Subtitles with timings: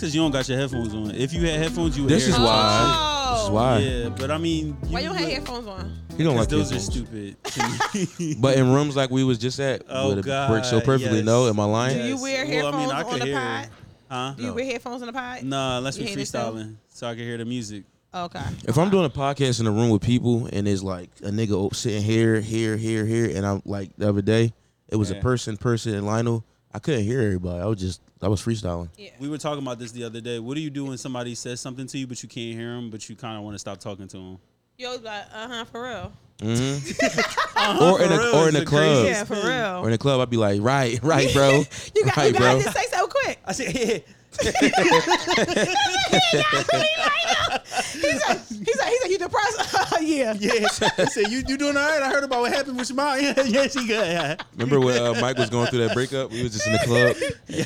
[0.00, 1.10] That's because you don't got your headphones on.
[1.14, 2.42] If you had headphones, you would This hear is it.
[2.42, 3.26] why.
[3.28, 3.32] Oh.
[3.34, 3.52] This is Oh.
[3.52, 5.92] why Yeah, but I mean, Why you don't have would- headphones on?
[6.16, 6.88] he don't 'cause like those headphones.
[6.88, 7.44] are stupid.
[7.44, 8.34] to me.
[8.40, 11.18] But in rooms like we was just at, Oh, would it work so God, perfectly?
[11.18, 11.26] yes.
[11.26, 11.98] No, am I lying?
[11.98, 12.22] Do you Yes.
[12.22, 13.68] wear Well, I headphones mean, I on could the hear pod?
[14.10, 14.34] Huh?
[14.36, 14.54] Do you No.
[14.54, 15.42] wear headphones on the pod?
[15.42, 16.52] Nah, unless You we're hate it, though?
[16.52, 17.84] freestyling, so I can hear the music.
[18.14, 18.40] Okay.
[18.66, 21.52] If I'm doing a podcast in a room with people and there's like a nigga
[21.52, 24.52] o- sitting here, here, here, here, and I'm like the other day,
[24.88, 25.18] it was Yeah.
[25.18, 26.42] a person, person, and Lionel.
[26.72, 27.60] I couldn't hear everybody.
[27.60, 28.88] I was just, I was freestyling.
[28.96, 29.10] Yeah.
[29.18, 30.38] We were talking about this the other day.
[30.38, 32.90] What do you do when somebody says something to you, but you can't hear them,
[32.90, 34.38] but you kind of want to stop talking to them?
[34.78, 36.12] You always like, uh huh, for real.
[36.38, 37.82] Mm-hmm.
[37.84, 39.82] or in a, or in a club, Yeah, for real.
[39.84, 42.38] or in a club, I'd be like, right, right, bro, You got, right, you got
[42.38, 42.62] bro.
[42.62, 43.38] to say so quick.
[43.44, 43.98] I said, yeah.
[47.92, 49.76] He's like, he's like, he's like, you depressed?
[50.02, 50.34] yeah.
[50.38, 50.66] Yeah,
[50.98, 52.02] I said you you doing all right?
[52.02, 53.18] I heard about what happened with your mom.
[53.20, 54.40] Yeah, yeah, she good.
[54.56, 56.30] Remember when uh, Mike was going through that breakup?
[56.30, 57.16] We was just in the club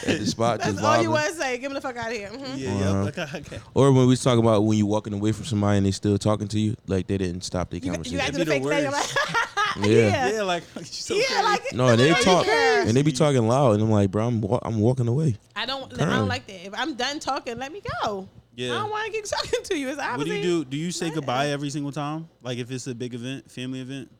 [0.06, 1.58] at the spot, That's just all you want to say.
[1.58, 2.28] Get me the fuck out of here.
[2.30, 2.56] Mhm.
[2.56, 3.10] Yeah, Uh-huh.
[3.14, 3.24] yeah.
[3.24, 3.58] Okay, okay.
[3.74, 6.18] Or when we was talking about when you walking away from somebody and they still
[6.18, 8.18] talking to you, like they didn't stop their You, you conversation.
[8.18, 8.92] got to That'd do the the fake thing.
[8.92, 10.06] Like, Yeah.
[10.08, 10.30] yeah.
[10.32, 11.42] Yeah, like so Yeah, crazy.
[11.42, 14.40] like no, and they talk and they be talking loud, and I'm like, bro, I'm
[14.40, 15.36] wa- I'm walking away.
[15.56, 15.92] I don't.
[16.00, 16.66] I don't like that.
[16.66, 18.28] If I'm done talking, let me go.
[18.56, 18.72] Yeah.
[18.74, 19.88] I don't want to keep talking to you.
[19.88, 20.64] It's What do you do?
[20.64, 21.14] Do you say Yeah.
[21.14, 22.28] goodbye every single time?
[22.42, 24.10] Like if it's a big event, family event?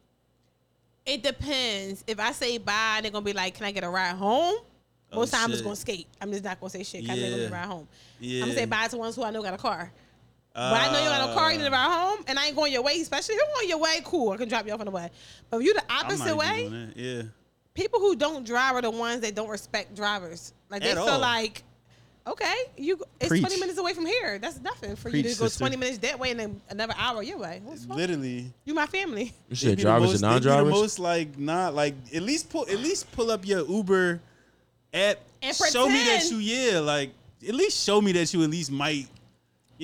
[1.07, 2.03] It depends.
[2.07, 4.57] If I say bye, they're gonna be like, "Can I get a ride home?"
[5.13, 6.09] Oh, Most times I'm just gonna skate.
[6.21, 7.03] I'm just not gonna say shit.
[7.05, 7.49] Can I get a Yeah.
[7.53, 7.87] ride home?
[8.19, 8.43] Yeah.
[8.43, 9.93] I'm gonna say bye to ones who I know got a car.
[10.55, 12.57] But I know you got a car, you need to ride home, and I ain't
[12.57, 13.01] going your way.
[13.01, 14.31] Especially if you're going your way, cool.
[14.33, 15.11] I can drop you off on the way.
[15.51, 16.91] But if you the opposite way.
[16.97, 17.23] Yeah.
[17.75, 20.53] people who don't drive are the ones that don't respect drivers.
[20.71, 21.19] Like they At feel all.
[21.19, 21.65] like,
[22.27, 23.43] okay, you it's Preach.
[23.43, 24.39] 20 minutes away from here.
[24.39, 25.61] That's nothing for Preach, you to go sister.
[25.61, 27.61] 20 minutes that way and then another hour your way.
[27.65, 27.97] What's fuck?
[27.97, 28.53] Literally.
[28.65, 29.25] You my family.
[29.25, 30.73] You They said be the drivers most- and non-drivers.
[30.75, 34.21] The most like not like at least pull at least pull up your Uber
[34.93, 35.19] app.
[35.43, 37.11] And show me that you yeah like
[37.47, 39.09] at least show me that you at least might.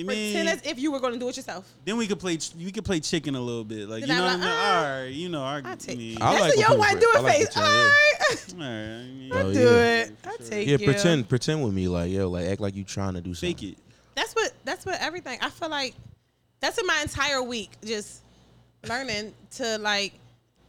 [0.01, 1.71] You Pretend mean as if you were going to do it yourself.
[1.85, 4.25] then we could play we could play chicken a little bit like Then you know
[4.27, 4.51] I'm what ah.
[4.51, 4.51] I mean?
[4.51, 5.97] like, all right you know I, I take.
[5.97, 7.47] mean, I That's like what your when wife people- do I a like face.
[7.53, 7.83] pretend, All yeah.
[7.83, 8.53] right.
[8.53, 10.01] all right, I mean, Oh, I'll do yeah.
[10.03, 10.11] it.
[10.25, 10.71] I'll take it.
[10.71, 10.85] yeah, you.
[10.85, 13.55] pretend pretend with me, like yo, like act like you trying to do something.
[13.57, 13.77] fake it.
[14.15, 14.51] That's what.
[14.65, 15.39] That's what everything.
[15.41, 15.95] I feel like
[16.59, 17.71] that's in my entire week.
[17.83, 18.21] Just
[18.87, 20.13] learning to like.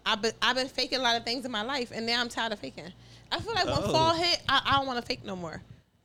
[0.07, 2.29] I've been I've been faking a lot of things in my life, and now I'm
[2.29, 2.85] tired of faking.
[3.31, 3.93] I feel like when Oh.
[3.93, 5.61] fall hit, I, I don't want to fake no more.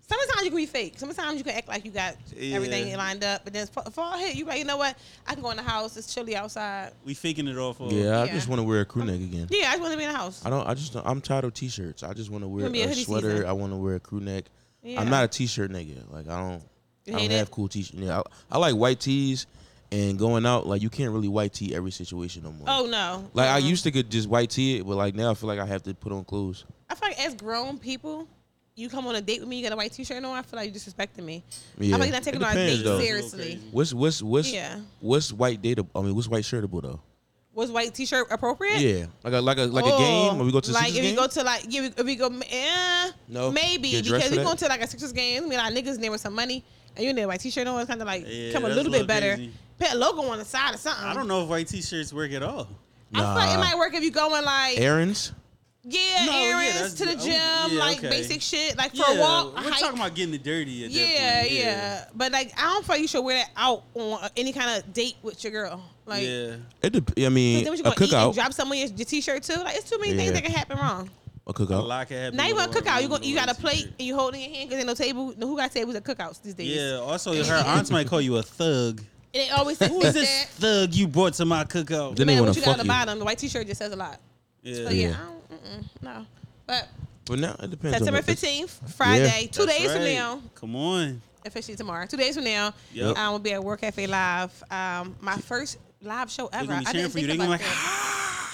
[0.09, 0.94] Sometimes you can be fake.
[0.97, 4.45] Sometimes you can act like you got everything lined up, but then fall hit, you
[4.45, 4.97] like, you know what?
[5.28, 5.97] I can go in the house.
[5.97, 6.94] It's chilly outside.
[7.06, 7.81] We faking it off.
[7.81, 8.34] Of, Yeah, I Yeah.
[8.34, 9.47] just want to wear a crew neck again.
[9.50, 10.46] Yeah, I just want to be in the house.
[10.46, 10.66] I don't.
[10.66, 10.94] I just.
[10.94, 12.03] Don't, I'm tired of t-shirts.
[12.03, 13.31] I just want to wear a a sweater.
[13.31, 13.46] season.
[13.50, 14.46] I want to wear a crew neck.
[14.81, 15.01] Yeah.
[15.01, 16.09] I'm not a t-shirt nigga.
[16.12, 16.63] Like I don't.
[17.07, 17.31] I don't it?
[17.31, 17.97] have cool t-shirts.
[18.00, 18.19] Yeah,
[18.51, 19.46] I, I like white tees,
[19.91, 22.66] and going out like you can't really white tee every situation no more.
[22.69, 23.29] Oh no.
[23.34, 23.69] Like I Mm-mm.
[23.69, 25.84] used to could just white tee it, but like now I feel like I have
[25.84, 26.63] to put on clothes.
[26.90, 28.28] I feel like as grown people,
[28.78, 30.38] you come on a date with me, you got a white t-shirt on.
[30.38, 31.44] I feel like you disrespecting me.
[31.80, 31.88] Yeah.
[31.96, 33.00] I feel like not taking It our depends, date though.
[33.02, 33.60] seriously.
[33.72, 34.80] What's what's what's Yeah.
[35.00, 35.88] what's white dateable?
[35.96, 37.02] I mean, what's white shirtable though?
[37.54, 38.80] Was white t-shirt appropriate?
[38.80, 40.98] Yeah, like a like a like a Oh, game when we go to like Sixers
[40.98, 41.12] if game.
[41.12, 43.52] you go to like yeah, if we go eh, No?
[43.52, 45.44] maybe because we go to like a Sixers game.
[45.44, 46.64] I mean, like niggas in there with some money,
[46.96, 48.92] and you in there white t-shirt on, it's kind of like Yeah, come a little
[48.92, 49.34] bit better.
[49.36, 49.52] crazy.
[49.80, 51.04] Put a logo on the side or something.
[51.04, 52.68] I don't know if white t-shirts work at all.
[53.14, 55.32] I feel like it might work if you going like errands.
[55.90, 58.09] Yeah, No, errands that's- to the oh, gym, yeah, like okay.
[58.09, 59.46] basic shit, like for yeah, a walk.
[59.53, 59.80] a we're hike.
[59.80, 60.86] talking about getting it dirty.
[60.86, 61.53] At Yeah, that point.
[61.53, 64.78] yeah, But like, I don't feel like you should wear that out on any kind
[64.84, 65.81] of date with your girl.
[66.06, 66.56] Like, yeah.
[66.81, 68.34] It dep- I then mean, what you a gonna eat and cookout.
[68.36, 69.56] drop some on your, your t-shirt too?
[69.62, 71.09] Like, it's too many things that can happen wrong.
[71.46, 71.64] A cookout.
[71.64, 71.88] A cookout.
[71.88, 72.38] lot can happen.
[72.38, 73.02] Not even a with cookout.
[73.02, 75.34] You go, you got a plate and you holding your hand because ain't no table.
[75.38, 76.67] No, who got tables at cookouts these days?
[76.76, 76.97] Yeah.
[76.97, 79.00] Also, her aunts might call you a thug.
[79.34, 82.16] And they always say, Who is this thug you brought to my cookout?
[82.17, 83.20] Then they Man, wanna what you got on the bottom?
[83.20, 84.20] The white t-shirt just says a lot.
[84.64, 84.76] Yeah.
[84.85, 85.16] So yeah,
[85.67, 85.75] Yeah.
[85.75, 86.25] I don't, mm-mm, no.
[86.66, 86.87] But
[87.25, 87.97] But now it depends.
[87.97, 91.22] September on the, it's- fifteenth, Friday, two That's days from now, Come on.
[91.46, 92.05] officially tomorrow.
[92.05, 93.16] Two days from now, Yep.
[93.17, 94.64] I will be at World Cafe Live.
[94.72, 96.79] Um, my first live show They're ever.
[96.79, 97.28] be I didn't for you.
[97.28, 98.53] think They're about be like, that.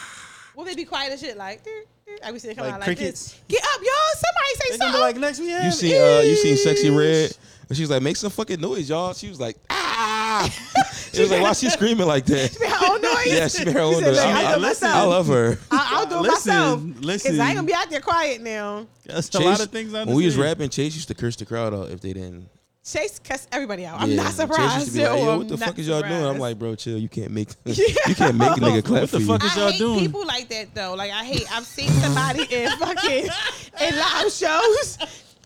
[0.56, 1.64] Will they be quiet as shit like?
[1.64, 1.72] "Dee,
[2.06, 3.32] dee." I be sitting come Like out like crickets?
[3.32, 3.42] this.
[3.48, 3.92] Get up, y'all!
[4.16, 4.98] Somebody say They're something.
[5.00, 5.64] be like, next we have.
[5.66, 7.36] You see, uh you seen Sexyy Red?
[7.70, 9.14] And she's like, make some fucking noise, y'all.
[9.14, 10.46] She was like, ah.
[11.14, 12.58] it was like, why she screaming like that?
[12.60, 13.28] Made her own noise.
[13.28, 14.04] Yeah, she made her own noise.
[14.18, 14.90] "Look, I, I I, listen.
[14.90, 15.58] I love her.
[15.72, 16.82] I, I'll do it Listen, myself.
[17.02, 17.32] listen.
[17.32, 18.88] Cause I ain't gonna be out there quiet now.
[19.06, 19.94] That's a lot of things.
[19.94, 22.50] I when we was rapping, Chase used to curse the crowd out if they didn't.
[22.86, 24.02] Chase cuss everybody out.
[24.02, 24.16] I'm Yeah.
[24.18, 24.76] not Chase surprised.
[24.76, 26.26] used to be like, yo, Yo, what the fuck is y'all doing?
[26.26, 26.98] I'm like, bro, chill.
[26.98, 29.28] You can't make you can't make a nigga clap What the for you.
[29.28, 30.00] fuck is y'all hate doing?
[30.02, 30.94] people like that though.
[30.96, 31.46] Like I hate.
[31.56, 33.28] I've seen somebody in fucking
[33.82, 34.98] in live shows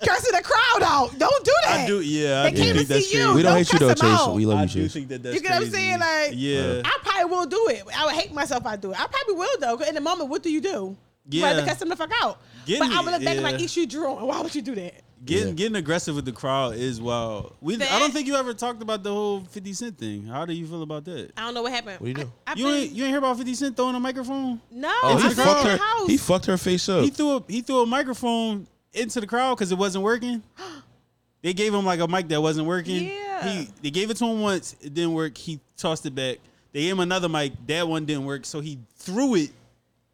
[0.06, 1.18] cursing the crowd out.
[1.18, 1.80] Don't do that.
[1.82, 2.02] I do.
[2.02, 3.24] Yeah, They I do came to think that's see you.
[3.24, 3.36] crazy.
[3.38, 4.20] We don't Don't hate you though, cuss 'em Chase.
[4.22, 4.36] out.
[4.36, 4.94] We love I you, do Chase.
[4.94, 5.76] think that that's You get what I'm crazy.
[5.76, 6.00] saying?
[6.00, 7.84] Like, yeah, I probably will do it.
[7.98, 9.00] I would hate myself if I do it.
[9.00, 9.78] I probably will though.
[9.78, 10.96] 'cause in the moment, what do you do?
[11.30, 11.48] You Yeah.
[11.48, 12.40] rather cuss them the fuck out.
[12.66, 13.42] Get but me, I would look back yeah.
[13.42, 14.14] like, "Ish, you drew.
[14.14, 14.94] Why would you do that?
[15.26, 15.54] Getting Yeah.
[15.56, 17.54] getting aggressive with the crowd is wild.
[17.60, 20.28] We I don't think you ever talked about the whole Fifty Cent thing.
[20.28, 21.32] How do you feel about that?
[21.36, 22.00] I don't know what happened.
[22.00, 22.32] What do you do?
[22.46, 24.62] I, I've You been, ain't you ain't hear about Fifty Cent throwing a microphone?
[24.72, 25.78] no, Oh, I've he been fucked in her.
[25.78, 26.08] house.
[26.08, 27.04] He fucked her face up.
[27.04, 30.44] He threw a he threw a microphone into the crowd because it wasn't working.
[31.44, 33.04] They gave him like a mic that wasn't working.
[33.06, 33.48] Yeah.
[33.48, 35.38] He they gave it to him once, it didn't work.
[35.38, 36.40] He tossed it back.
[36.74, 39.52] They gave him another mic, that one didn't work, so he threw it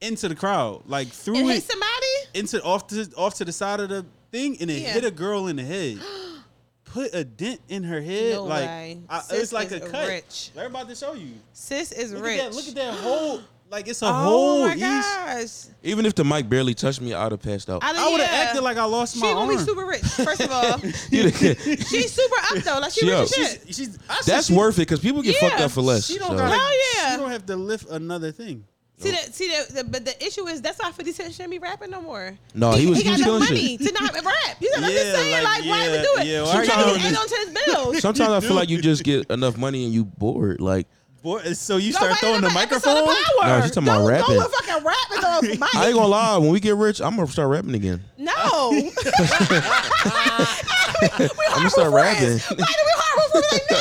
[0.01, 2.05] into the crowd, like threw it hit somebody.
[2.33, 4.93] into off to off to the side of the thing, and it Yeah.
[4.93, 5.99] hit a girl in the head.
[6.83, 8.69] Put a dent in her head, No like.
[9.09, 10.07] I, it's like a cut.
[10.09, 10.51] rich.
[10.53, 11.31] They're about to show you.
[11.53, 12.39] Sis is Look rich.
[12.41, 12.55] at that!
[12.55, 13.39] Look at that hole.
[13.73, 14.67] Like it's a Oh hole.
[14.67, 14.79] my East.
[14.81, 15.75] gosh!
[15.81, 17.83] Even if the mic barely touched me, I'd have passed out.
[17.83, 18.39] I, I would have yeah.
[18.49, 19.57] acted like I lost she my gonna arm.
[19.57, 20.03] be super rich.
[20.03, 20.79] First of all,
[21.09, 22.79] You- she's super up though.
[22.79, 23.61] Like she She rich as shit.
[23.65, 23.97] She's, she's,
[24.27, 26.05] That's she- worth it because people get Yeah, fucked up for less.
[26.05, 26.37] She don't so.
[26.37, 27.11] gotta, Hell yeah.
[27.15, 28.63] She don't have to lift another thing.
[28.99, 31.57] See the see the, the but the issue is that's why Fifty Cent shouldn't be
[31.57, 32.37] rapping no more.
[32.53, 33.87] No, he was- he, he got no killing money shit.
[33.87, 34.57] to not rap.
[34.59, 36.27] He's like, I'm Yeah, just saying, like, like, why yeah, even do it?
[36.27, 37.99] yeah, why She's are you trying to get on his bills.
[38.01, 40.61] Sometimes I feel like you just get enough money and you bored.
[40.61, 40.87] Like
[41.23, 42.97] Boy, so you start throwing the microphone.
[42.97, 43.47] of Power.
[43.47, 44.35] No, she's talking about Don't rapping.
[44.35, 45.71] Go and fucking rap and throw money.
[45.73, 48.03] I ain't gonna lie, when we get rich, I'm gonna start rapping again.
[48.17, 48.33] No.
[48.71, 48.91] we I'm
[51.55, 52.39] gonna start rapping.
[52.39, 52.65] Why do we
[52.99, 53.53] horrible friends?
[53.53, 53.77] Like, no,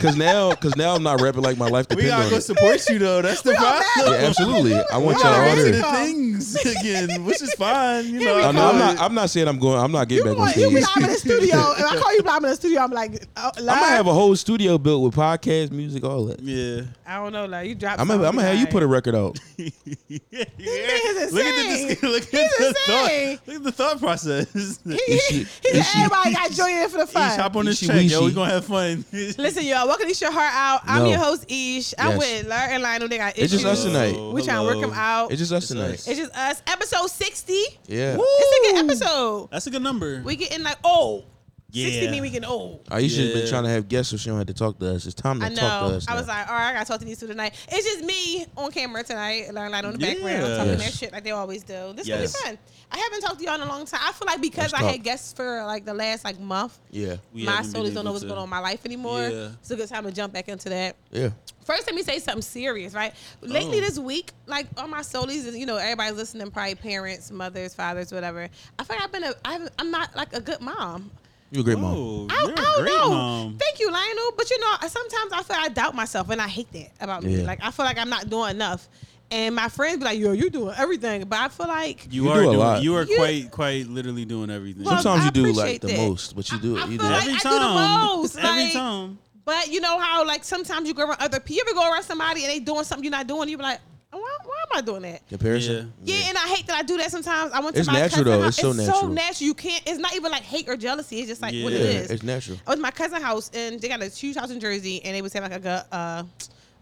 [0.00, 0.12] don't do it.
[0.12, 2.36] Cause now, cause now I'm not rapping like my life We depends gotta on go
[2.36, 2.40] it.
[2.42, 3.22] support you though.
[3.22, 3.82] That's the all mad.
[3.94, 4.20] problem.
[4.20, 4.74] Yeah, absolutely.
[4.92, 5.82] I want y'all all all ready to there.
[5.82, 8.06] the things again, which is fine.
[8.06, 9.00] You know, we I no, call I'm not.
[9.00, 9.78] I'm not saying I'm going.
[9.78, 10.96] I'm not You getting back on going, you stage.
[10.96, 11.58] live in the studio.
[11.78, 14.12] If I call you live in the studio, I'm like, oh, I'm gonna have a
[14.14, 16.40] whole studio built with podcast, music, all that.
[16.40, 16.82] Yeah.
[17.06, 18.00] I don't know, like you dropped.
[18.00, 19.38] I'm gonna, I'm gonna have you put a record out.
[19.56, 20.44] yeah.
[20.58, 21.88] is Look at the insane.
[21.88, 23.36] dis- look at He's the insane.
[23.38, 23.46] thought.
[23.48, 24.52] Look at the thought process.
[24.84, 27.38] He, Ishi- he, he said Ishi- everybody got joined in for the Each fun.
[27.38, 28.24] hop on this Ishi track, yo.
[28.24, 28.34] We Wishi.
[28.34, 29.04] gonna have fun.
[29.12, 30.80] Listen, y'all, welcome to Eat Your Heart Out.
[30.86, 31.08] I'm No.
[31.10, 31.94] your host, Esh.
[31.98, 32.18] I'm Yes.
[32.18, 33.08] with Larry and Lionel.
[33.08, 33.62] They got It's issues.
[33.62, 34.16] just us tonight.
[34.32, 35.30] We trying to work them out.
[35.32, 35.94] It's just us It's tonight.
[35.94, 36.08] us.
[36.08, 36.62] It's just us.
[36.66, 37.64] Episode 60.
[37.86, 38.16] Yeah.
[38.16, 38.24] Woo.
[38.26, 39.48] It's a good episode.
[39.50, 40.22] That's a good number.
[40.24, 41.24] We getting like oh,
[41.70, 41.74] old.
[41.84, 42.10] 60 Yeah.
[42.10, 42.84] mean we getting old.
[42.86, 45.04] Aisha's been trying to have guests so she don't have to talk to us.
[45.06, 45.96] It's time to I talk to know.
[45.96, 46.06] us.
[46.08, 46.18] I now.
[46.18, 47.54] was like, all right, I gotta talk to these two tonight.
[47.70, 50.84] It's just me on camera tonight, Larry Light on the background, talking Yes.
[50.84, 51.92] that shit like they always do.
[51.94, 52.18] This Yes.
[52.34, 52.58] will be fun.
[52.90, 54.00] I haven't talked to y'all in a long time.
[54.02, 54.90] I feel like because Let's I talk.
[54.92, 58.12] had guests for like the last like month, yeah, We my haven't soulies don't know
[58.12, 59.28] what's to- going on in my life anymore.
[59.28, 59.48] Yeah.
[59.60, 60.96] It's a good time to jump back into that.
[61.10, 61.30] yeah.
[61.66, 63.12] First, let me say something serious, right?
[63.42, 63.80] Lately Oh.
[63.82, 68.48] this week, like on my soulies, you know, everybody's listening, probably parents, mothers, fathers, whatever.
[68.78, 71.10] I feel like I've been a, I've, I'm not like a good mom.
[71.50, 71.94] You a great mom.
[71.96, 73.08] Oh, I, you're I a don't great know.
[73.10, 73.56] mom.
[73.58, 74.32] Thank you, Lionel.
[74.36, 77.36] But you know, sometimes I feel I doubt myself, and I hate that about me.
[77.38, 77.46] Yeah.
[77.46, 78.86] Like I feel like I'm not doing enough,
[79.30, 82.30] and my friends be like, "Yo, you doing everything," but I feel like You, You
[82.30, 82.58] are do a doing.
[82.58, 82.82] lot.
[82.82, 84.84] You are You- quite, quite literally doing everything.
[84.84, 85.96] Well, Sometimes I you do like appreciate the that.
[86.08, 86.84] most, but you do I- it.
[86.84, 87.12] I You feel do.
[87.14, 88.06] like every I do the time.
[88.18, 89.18] most, Every like- time.
[89.46, 91.56] But you know how like sometimes you go around other people.
[91.56, 93.80] You ever go around somebody and they doing something you're not doing, you be like,
[94.10, 95.26] why, why am I doing that?
[95.28, 95.92] Comparison.
[96.04, 97.52] Yeah, and I hate that I do that sometimes.
[97.52, 98.42] I went to It's my natural, cousin though.
[98.42, 98.58] house.
[98.58, 99.08] It's so natural.
[99.12, 99.46] natural.
[99.46, 99.82] You can't.
[99.86, 101.18] It's not even like hate or jealousy.
[101.18, 102.10] It's just like what it is.
[102.10, 102.58] it's natural.
[102.66, 105.14] I was at my cousin's house and they got a huge house in Jersey and
[105.14, 106.22] they was having like a uh,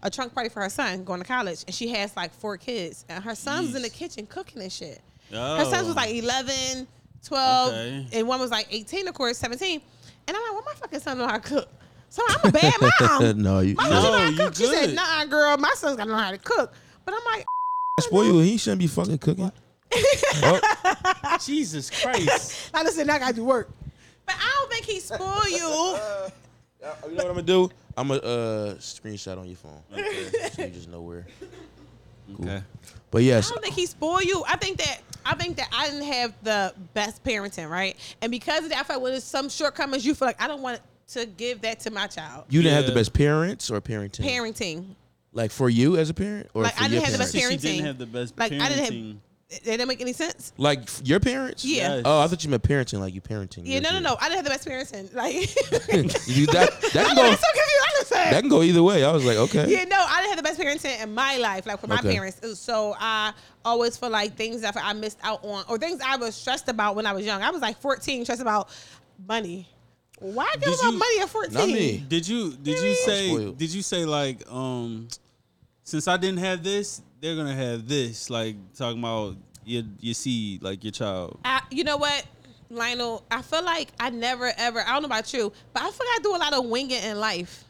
[0.02, 3.04] a trunk party for her son going to college and she has like four kids
[3.08, 5.00] and her son's in the kitchen cooking and shit.
[5.32, 5.56] Oh.
[5.56, 6.86] Her sons was like 11,
[7.24, 8.06] 12, Okay.
[8.12, 9.80] and one was like 18, of course, 17.
[10.28, 11.68] And I'm like, what my fucking son know how to cook.
[12.08, 13.42] So I'm a bad mom.
[13.42, 13.74] no, you.
[13.74, 14.00] My no.
[14.00, 14.54] son know how No, to you cook.
[14.54, 14.94] She said, good.
[14.94, 16.72] nah, girl, my son's got to know how to cook.
[17.06, 17.46] But I'm like,
[17.98, 18.38] I spoil you.
[18.40, 19.50] He shouldn't be fucking cooking.
[19.94, 22.70] oh, Jesus Christ.
[22.74, 23.70] I listen, I got to do work.
[24.26, 25.56] But I don't think he spoil you.
[25.56, 27.70] you know what I'm gonna do?
[27.96, 30.24] I'm gonna uh, screenshot on your phone, okay.
[30.50, 31.26] so you just know where.
[32.40, 32.62] okay.
[33.10, 34.44] But yes, I don't think he spoil you.
[34.46, 37.96] I think that I think that I didn't have the best parenting, right?
[38.20, 40.60] And because of that, I felt when there's some shortcomings, you feel like I don't
[40.60, 42.46] want to give that to my child.
[42.50, 44.24] you didn't have the best parents or parenting.
[44.24, 44.96] Parenting,
[45.36, 47.32] Like for you as a parent, or Like, for I your didn't have the parents?
[47.34, 48.60] best She didn't have the best like parenting.
[48.62, 49.16] I didn't have.
[49.48, 50.52] It didn't make any sense.
[50.56, 51.64] Like your parents?
[51.64, 51.96] Yeah.
[51.96, 52.02] Yes.
[52.04, 53.62] Oh, I thought you meant parenting, like you parenting.
[53.64, 54.16] Yeah, no, no, no.
[54.20, 55.14] I didn't have the best parenting.
[55.14, 55.34] Like
[56.26, 57.22] You, that that can I'm go.
[57.22, 57.84] so confused.
[57.86, 58.32] I just said.
[58.32, 59.04] That can go either way.
[59.04, 59.70] I was like, okay.
[59.70, 62.14] Yeah, no, I didn't have the best parenting in my life, like for my Okay.
[62.14, 62.58] parents.
[62.58, 63.32] So I
[63.64, 66.96] always feel like things that I missed out on, or things I was stressed about
[66.96, 67.40] when I was young.
[67.42, 68.68] I was like 14, stressed about
[69.28, 69.68] money.
[70.18, 71.52] Why give Did about money at 14?
[71.54, 71.98] Not me.
[72.08, 72.94] Did you did you Really?
[72.96, 73.58] say Spoiled.
[73.58, 75.06] did you say like um
[75.86, 80.62] since I didn't have this, they're gonna have this, like talking about your your seed,
[80.62, 81.38] like your child.
[81.44, 82.26] I, you know what,
[82.68, 83.24] Lionel?
[83.30, 84.80] I feel like I never ever.
[84.80, 87.02] I don't know about you, but I feel like I do a lot of winging
[87.02, 87.62] in life.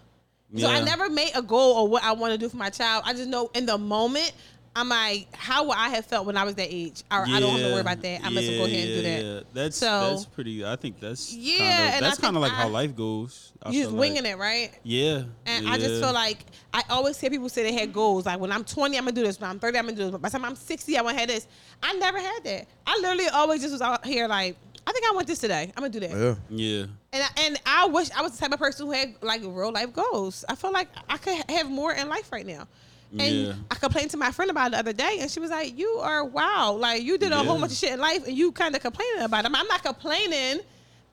[0.56, 3.02] So I never made a goal or what I want to do for my child.
[3.04, 4.32] I just know in the moment.
[4.76, 7.02] I'm like, how would I have felt when I was that age?
[7.10, 8.20] Or I don't have to worry about that.
[8.24, 9.24] I'm just gonna go ahead and do that.
[9.24, 9.40] Yeah.
[9.54, 10.64] That's So- that's pretty.
[10.66, 13.52] I think that's Yeah, Kinda, and that's kind of think like how life goes.
[13.62, 14.32] I You just winging like.
[14.34, 14.70] it, right?
[14.84, 15.22] Yeah.
[15.46, 18.26] And I just feel like I always hear people say they had goals.
[18.26, 19.40] Like when I'm 20, I'm gonna do this.
[19.40, 20.12] When I'm 30, I'm gonna do this.
[20.12, 21.46] But by the time I'm 60, I want to have this.
[21.82, 22.66] I never had that.
[22.86, 24.56] I literally always just was out here like,
[24.86, 25.72] I think think I want this today.
[25.76, 26.10] I'm gonna do that.
[26.10, 26.34] Yeah.
[26.50, 26.86] Yeah.
[27.12, 29.72] And I, and I wish I was the type of person who had like real
[29.72, 30.44] life goals.
[30.48, 32.68] I feel like I could have more in life right now.
[33.12, 33.52] And Yeah.
[33.70, 35.88] I complained to my friend about it the other day, and she was like, "You
[36.02, 38.74] are wow, like you did a whole bunch of shit in life, and you kind
[38.74, 40.60] of complaining about it." I'm, I'm not complaining,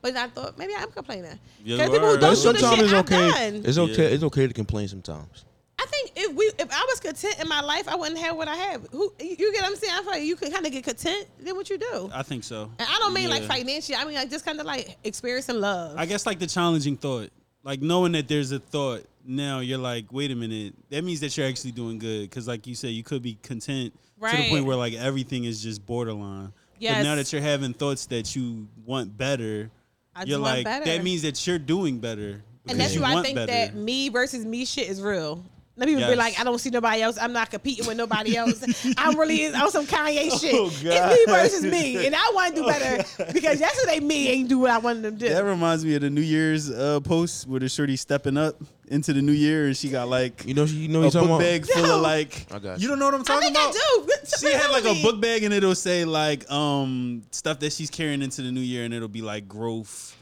[0.02, 1.38] but I thought maybe I'm complaining.
[1.64, 3.50] You Because people who don't do the sometimes shit it's I've okay.
[3.50, 3.62] done.
[3.64, 4.02] It's okay.
[4.08, 4.14] Yeah.
[4.14, 5.44] It's okay to complain sometimes.
[5.78, 8.48] I think if we, if I was content in my life, I wouldn't have what
[8.48, 8.86] I have.
[8.92, 9.92] Who you you get what I'm saying?
[9.94, 12.10] I feel like you can kind of get content then what you do.
[12.12, 12.70] I think so.
[12.78, 13.96] And I don't mean like financially.
[13.96, 15.96] I mean like just kind of like experiencing love.
[15.96, 17.30] I guess like the challenging thought,
[17.62, 19.04] like knowing that there's a thought.
[19.26, 20.74] Now you're like, wait a minute.
[20.90, 22.28] That means that you're actually doing good.
[22.28, 25.62] Because like you said, you could be content to the point where like everything is
[25.62, 26.52] just borderline.
[26.80, 29.70] But now that you're having thoughts that you want better,
[30.14, 30.84] I you're like, better.
[30.84, 32.42] that means that you're doing better.
[32.68, 33.52] And that's why I think better.
[33.52, 35.44] that me versus me shit is real.
[35.76, 37.18] Let me be like, I don't see nobody else.
[37.20, 38.64] I'm not competing with nobody else.
[38.96, 40.54] I'm really on some Kanye shit.
[40.54, 44.48] Oh, it's me versus me, and I want to do better because yesterday me ain't
[44.48, 45.34] do what I wanted them to do.
[45.34, 48.54] That reminds me of the New Year's uh, post where the shorty stepping up
[48.88, 50.64] into the new year and she got like You know.
[50.64, 51.02] You know.
[51.02, 51.40] a You talking book about?
[51.40, 51.96] bag full No.
[51.96, 52.46] of like.
[52.52, 52.88] I got you you.
[52.88, 53.74] don't know what I'm I talking think about?
[53.74, 54.12] I do.
[54.40, 58.22] She had like a book bag and it'll say like um stuff that she's carrying
[58.22, 60.16] into the new year and it'll be like growth.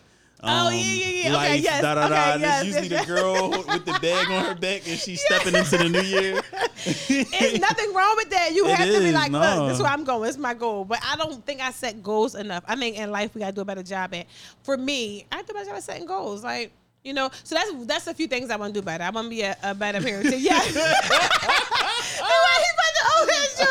[0.45, 1.37] Oh, um, yeah, yeah, yeah.
[1.37, 1.83] Okay, yes.
[1.83, 2.35] da, da, Okay, da.
[2.35, 5.55] Yes, it's usually yes, the girl with the bag on her back and she's stepping
[5.55, 6.41] into the new year.
[7.09, 8.53] There's nothing wrong with that.
[8.53, 9.39] You It have to be like, no.
[9.39, 10.29] look, this is where I'm going.
[10.29, 10.85] It's my goal.
[10.85, 12.65] But I don't think I set goals enough.
[12.67, 14.27] I think in life we gotta do a better job at.
[14.65, 16.43] For me, I have to do a better job at setting goals.
[16.43, 16.73] Like,
[17.05, 19.05] you know, so that's that's a few things I want to do better.
[19.05, 20.31] I want to be a, a better parent.
[20.31, 20.41] too.
[20.41, 20.61] Yeah.
[20.61, 21.03] he about
[22.95, 23.67] to own his too.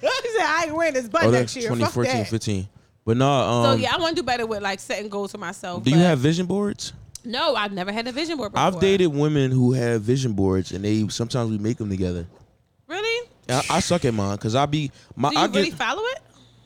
[0.00, 1.68] He said, I ain't wearing this butt Oh, next year.
[1.68, 2.28] Fuck 2014, that.
[2.28, 2.68] 15.
[3.04, 3.30] But no.
[3.30, 5.82] Um, So yeah, I want to do better with like setting goals for myself.
[5.82, 6.92] do you but- have vision boards?
[7.22, 8.66] No, I've never had a vision board before.
[8.66, 12.26] I've dated women who have vision boards, and they sometimes we make them together.
[12.88, 13.28] Really?
[13.46, 15.28] I, I suck at mine because I be my.
[15.28, 16.18] Do you I really get follow it?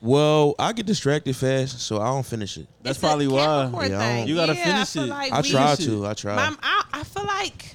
[0.04, 0.54] Well.
[0.58, 2.66] I get distracted fast, so I don't finish it.
[2.82, 3.44] That's It's a probably why.
[3.44, 4.16] Capricorn Yeah, I thing.
[4.18, 5.08] don't- You gotta Yeah, I finish feel it.
[5.08, 5.90] like I we- try Finish it.
[5.90, 6.06] to.
[6.06, 6.36] I try.
[6.36, 7.74] Mom, I, I feel like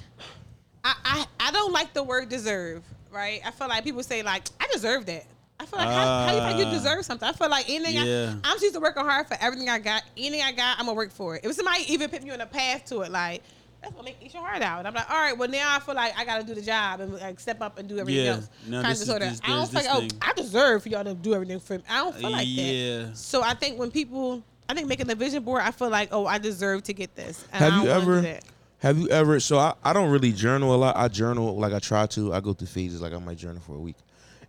[0.84, 2.82] I, I I don't like the word deserve,
[3.12, 3.40] right?
[3.44, 5.26] I feel like people say like I deserve that.
[5.58, 6.70] I feel like how, how you feel like you Ah.
[6.72, 7.28] deserve something?
[7.28, 8.34] I feel like anything Yeah.
[8.42, 10.04] I, I'm used to working hard for everything I got.
[10.16, 11.44] Anything I got, I'm gonna work for it.
[11.44, 13.42] If somebody even put me on a path to it, like
[13.82, 14.84] that's gonna make eat your heart out.
[14.86, 17.14] I'm like, all right, well now I feel like I gotta do the job and
[17.14, 18.32] like step up and do everything Yeah.
[18.32, 18.50] else.
[18.66, 19.28] Now Kind this of is- sort of.
[19.30, 20.28] this- I don't feel like this oh.
[20.28, 21.84] I deserve for y'all to do everything for me.
[21.88, 22.46] I don't feel like that.
[22.46, 23.06] yeah.
[23.14, 26.26] So I think when people, I think making the vision board, I feel like, oh,
[26.26, 27.44] I deserve to get this.
[27.52, 28.40] And Have I you don't wanna do ever-
[28.80, 29.40] Have you ever?
[29.40, 30.96] So I, I don't really journal a lot.
[30.96, 32.32] I journal like I try to.
[32.32, 33.00] I go through phases.
[33.00, 33.96] Like I might journal for a week,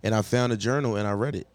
[0.02, 1.46] and I found a journal and I read it.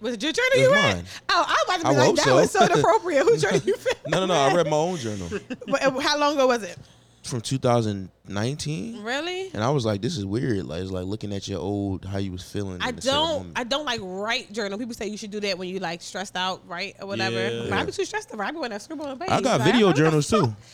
[0.00, 0.96] Was it your journal It you read?
[0.96, 1.04] mine.
[1.28, 2.34] Oh, I was about to I be like, that so.
[2.36, 3.22] was so inappropriate.
[3.24, 3.96] Who journal you read?
[4.08, 4.34] No, no, no.
[4.34, 5.28] I read my own journal
[5.68, 6.78] But, How long ago was it?
[7.22, 9.50] from 2019, Really?
[9.52, 12.18] and I was like, "This is weird." Like it's like looking at your old how
[12.18, 12.80] you was feeling.
[12.80, 13.52] I in a certain don't.
[13.56, 14.78] I don't like write journal.
[14.78, 17.34] People say you should do that when you like stressed out, right, or whatever.
[17.50, 17.62] Yeah.
[17.68, 18.44] But I be too stressed over.
[18.44, 19.28] I be want to scribble on a page.
[19.30, 20.54] I got Like, video the journals too.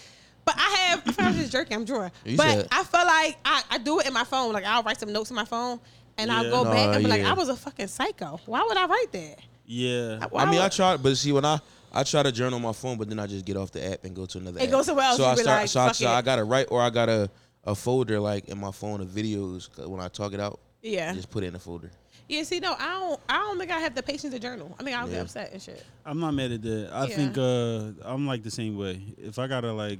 [0.44, 1.18] But I have.
[1.20, 1.76] I I'm just jerking.
[1.76, 2.10] I'm drawing.
[2.24, 4.52] You but said- I feel like I, I do it in my phone.
[4.52, 5.78] Like I'll write some notes in my phone,
[6.18, 7.24] and I'll go Nah, back and be like.
[7.24, 8.40] I was a fucking psycho.
[8.46, 9.38] Why would I write that?
[9.66, 10.26] Yeah.
[10.30, 11.58] Why I mean, I would- tried, but see, when I
[11.94, 14.04] I try to journal on my phone, but then I just get off the app
[14.04, 14.58] and go to another.
[14.60, 14.70] It app.
[14.70, 15.60] go somewhere else, So I be start.
[15.62, 16.08] like, so I, so.
[16.08, 17.28] I got to write, or I got a
[17.64, 19.68] a folder like in my phone of videos.
[19.88, 21.12] When I talk it out, Yeah.
[21.12, 21.90] just put it in a folder.
[22.28, 23.20] Yeah, see, no, I don't.
[23.28, 24.74] I don't think I have the patience to journal.
[24.80, 25.84] I think I'll get upset and shit.
[26.06, 26.90] I'm not mad at that.
[26.92, 27.16] I Yeah.
[27.16, 29.02] think uh, I'm like the same way.
[29.18, 29.98] If I gotta like,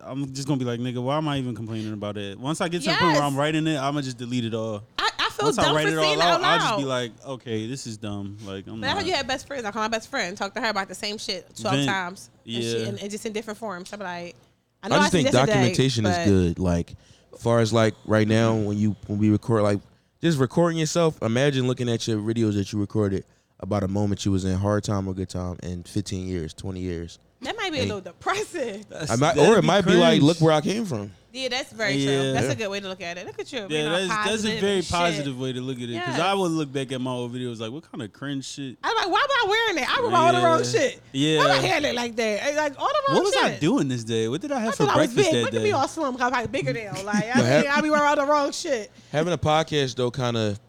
[0.00, 2.38] I'm just gonna be like, nigga, why am I even complaining about it?
[2.38, 4.54] Once I get to the point where I'm writing it, I'm gonna just delete it
[4.54, 4.82] all.
[4.98, 6.58] I, I feel Once dumb I for write it saying all it out, out I'll
[6.58, 6.88] just be loud.
[7.02, 8.36] like, okay, this is dumb.
[8.44, 9.06] Like I'm But that's how not.
[9.06, 9.64] you had best friends.
[9.64, 11.88] I call my best friend, talk to her about the same shit twelve Vent.
[11.88, 12.30] times.
[12.44, 12.86] And, she, Yeah.
[12.88, 13.92] and, and just in different forms.
[13.92, 14.36] I'm like,
[14.82, 16.58] I I, know I, just see think this today, documentation is but- good.
[16.58, 16.94] Like,
[17.38, 19.80] far as like right now, when you when we record, like
[20.20, 21.20] just recording yourself.
[21.22, 23.24] Imagine looking at your videos that you recorded
[23.60, 26.80] about a moment you was in hard time or good time in 15 years, 20
[26.80, 27.18] years.
[27.42, 27.86] That might be a Hey.
[27.86, 28.84] little depressing.
[29.10, 31.12] I might, or it might be like, look where I came from.
[31.34, 32.20] Yeah, that's very Yeah.
[32.22, 32.32] true.
[32.34, 33.26] That's a good way to look at it.
[33.26, 33.60] Look at you.
[33.60, 34.92] Yeah, being all that's that's a very and shit.
[34.92, 35.94] positive way to look at it.
[35.94, 36.20] Because Yes.
[36.20, 38.76] I would look back at my old videos like, what kind of cringe shit?
[38.84, 39.88] I'm like, why am I wearing it?
[39.98, 41.00] I wear all the wrong shit.
[41.12, 41.38] Yeah.
[41.38, 42.40] Why my hair look like that?
[42.48, 43.36] It's Like all the wrong What was.
[43.36, 44.28] I doing this day?
[44.28, 45.34] What did I I have for thought I was breakfast big.
[45.34, 45.72] that Look at me day?
[45.72, 46.16] all slim.
[46.20, 46.92] I'm like bigger now.
[47.04, 48.90] Like I, But mean, I be wearing all the wrong shit.
[49.10, 50.60] Having a podcast though, kind of,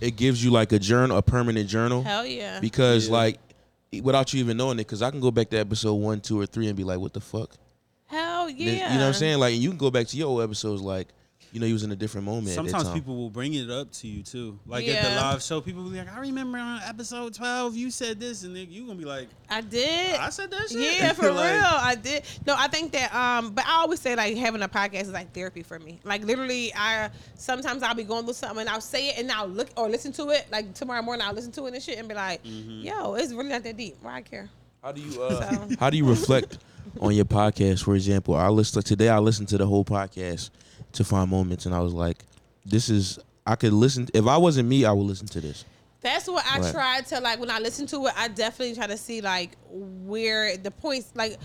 [0.00, 2.60] it gives you like a journal, a permanent journal, Hell yeah.
[2.60, 3.12] because Yeah.
[3.14, 3.38] like
[4.02, 6.44] without you even knowing it, because I can go back to episode one, two, or
[6.44, 7.50] three and be like, what the fuck?
[8.48, 8.92] Hell Then- yeah.
[8.92, 9.38] You know what I'm saying?
[9.38, 11.08] Like, you can go back to your old episodes, like,
[11.52, 12.48] you know, you was in a different moment.
[12.48, 12.92] at Sometimes time.
[12.94, 14.58] people will bring it up to you too.
[14.66, 17.90] Like at the live show, people will be like, I remember on episode 12, you
[17.90, 20.16] said this, and then you going to be like, I did.
[20.16, 20.98] I said that shit?
[20.98, 21.62] Yeah, for Like, real.
[21.64, 22.24] I did.
[22.46, 25.32] No, I think that um but I always say like having a podcast is like
[25.32, 25.98] therapy for me.
[26.04, 29.46] Like literally I sometimes I'll be going through something and I'll say it and I'll
[29.48, 30.48] look or listen to it.
[30.52, 32.82] Like tomorrow morning I'll listen to it and shit and be like, Mm-hmm.
[32.82, 33.96] yo, it's really not that deep.
[34.02, 34.50] Why I care?
[34.82, 36.58] How do you uh, So- how do you reflect
[37.00, 37.84] on your podcast?
[37.84, 39.08] For example, I listen today.
[39.08, 40.50] I listened to the whole podcast
[40.92, 42.24] to find moments, and I was like,
[42.64, 44.08] "This is I could listen.
[44.14, 45.64] If I wasn't me, I would listen to this."
[46.02, 46.72] That's what I Right.
[46.72, 48.12] tried to like when I listen to it.
[48.16, 51.38] I definitely try to see like where the points, like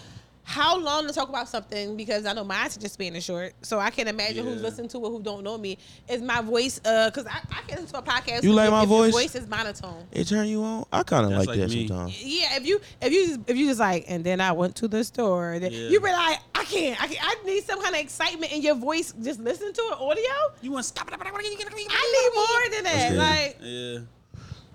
[0.44, 3.54] how long to talk about something because I know my attention span is short.
[3.62, 5.78] So I can't imagine who's listening to it who don't know me.
[6.10, 6.80] Is my voice?
[6.84, 8.44] Uh, because I, I can listen to a podcast.
[8.44, 9.14] You like my voice?
[9.14, 10.08] voice is monotone.
[10.12, 10.86] It turn you on.
[10.92, 11.88] I kind of like, like that me.
[11.88, 12.24] sometimes.
[12.24, 14.88] Yeah, if you if you just, if you just like, and then I went to
[14.88, 15.60] the store.
[15.60, 15.90] Then Yeah.
[15.90, 17.20] You be like, I can't, I can't.
[17.22, 19.14] I need some kind of excitement in your voice.
[19.22, 20.24] Just listen to an audio.
[20.62, 21.14] You want to stop it?
[21.14, 23.14] I need more than that.
[23.16, 24.00] Like, Yeah.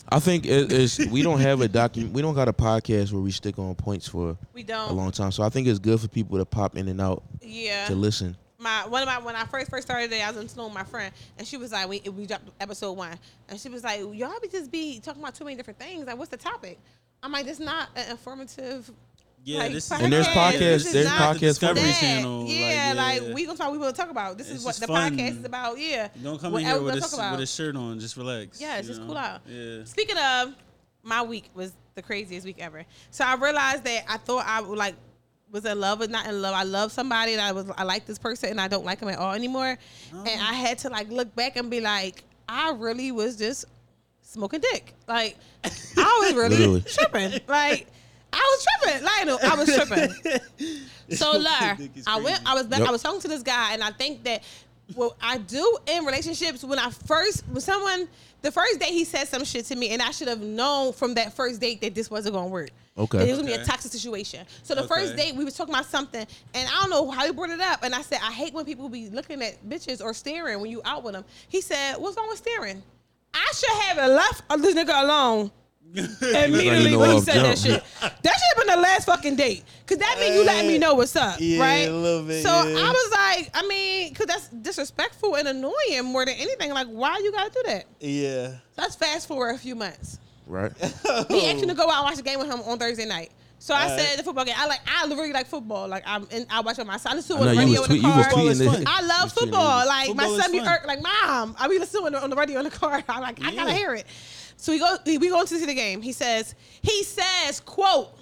[0.08, 0.98] I think it is.
[1.10, 2.14] We don't have a document.
[2.14, 4.90] We don't got a podcast where we stick on points for we a don't.
[4.90, 5.32] a long time.
[5.32, 7.86] So I think it's good for people to pop in and out Yeah.
[7.86, 8.36] to listen.
[8.58, 10.75] my one of my when I first first started there, I was in Snow with
[10.75, 14.00] my friend, and she was like, we we dropped episode one, and she was like,
[14.00, 16.06] y'all be just be talking about too many different things.
[16.06, 16.78] Like, what's the topic?
[17.22, 18.90] I'm like, this not an informative.
[19.47, 20.53] Yeah, like, this is And there's podcast.
[20.59, 21.87] podcasts- there's not podcasts for Discovery that.
[21.93, 22.00] that.
[22.00, 22.47] Channel.
[22.49, 23.33] Yeah, like, yeah.
[23.33, 23.71] we gonna talk.
[23.73, 24.37] We gonna talk about.
[24.38, 25.17] This It's is what the fun.
[25.17, 25.79] podcast is about.
[25.79, 26.09] Yeah.
[26.21, 27.31] Don't come in here we with gonna a, talk about.
[27.33, 28.00] with a shirt on.
[28.00, 28.61] Just relax.
[28.61, 29.07] Yeah, you just know?
[29.07, 29.43] cool out.
[29.47, 29.85] Yeah.
[29.85, 30.53] Speaking of,
[31.05, 32.85] my week was the craziest week ever.
[33.12, 34.97] So I realized that I thought I would like
[35.53, 36.53] was in love with not in love.
[36.53, 39.09] I love somebody and I was I like this person and I don't like him
[39.11, 39.79] at all anymore.
[40.12, 40.45] And oh.
[40.45, 43.67] I had to like look back and be like, I really was just
[44.23, 44.93] smoking dick.
[45.07, 46.81] Like I was really Literally.
[46.81, 47.41] tripping.
[47.47, 47.87] Like
[48.37, 49.05] I was tripping.
[49.05, 50.81] Like no, I was tripping.
[51.16, 52.40] So Lar, Dick is I went.
[52.45, 52.80] I was Yep.
[52.80, 54.43] I was talking to this guy, and I think that
[54.95, 58.08] what I do in relationships when I first when someone
[58.43, 61.15] the first date he said some shit to me, and I should have known from
[61.15, 62.71] that first date that this wasn't gonna work.
[62.99, 63.19] Okay.
[63.19, 64.45] That it was gonna be a toxic situation.
[64.65, 65.30] So the first Okay.
[65.30, 67.84] date we was talking about something, and I don't know how he brought it up,
[67.84, 70.82] and I said I hate when people be looking at bitches or staring when you
[70.84, 71.25] out with them.
[71.49, 72.82] He said, "What's wrong with staring?"
[73.32, 75.52] I should have left this nigga alone
[75.94, 77.82] immediately when he said that shit.
[78.00, 79.64] That should have been the last fucking date.
[79.86, 81.88] Cause that mean you let me know what's up, Yeah, right?
[81.88, 82.76] a little bit, so yeah.
[82.78, 86.72] I was like, I mean, cause that's disrespectful and annoying more than anything.
[86.72, 87.84] Like, why you gotta do that?
[88.00, 88.49] Yeah.
[88.49, 90.18] So let's fast forward a few months.
[90.46, 90.72] Right.
[91.28, 93.30] He asked me to go out and watch the game with him on Thursday night.
[93.58, 94.00] So I Alright.
[94.00, 94.54] said the football game.
[94.56, 95.88] I like I really like football.
[95.88, 97.12] Like I'm and I watch it on my son.
[97.12, 98.49] I listen to it on the radio in tweet, the car.
[98.50, 98.84] Is fun.
[98.86, 99.86] I love You was tweeting football.
[99.86, 100.68] Like Football my is son be fun.
[100.68, 101.56] irked, like mom.
[101.58, 103.02] I be listening on the radio in the car.
[103.08, 103.76] I'm like I gotta Yeah.
[103.76, 104.06] hear it.
[104.56, 106.02] So we go we go into the game.
[106.02, 108.16] He says he says quote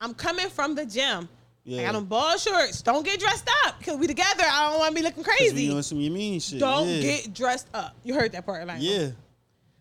[0.00, 1.28] I'm coming from the gym.
[1.66, 2.82] I got them ball shorts.
[2.82, 4.44] Don't get dressed up because we together.
[4.46, 5.68] I don't want to be looking 'Cause we crazy.
[5.68, 6.60] doing some you mean shit.
[6.60, 7.00] Don't yeah.
[7.00, 7.96] get dressed up.
[8.04, 9.08] You heard that part, like Yeah.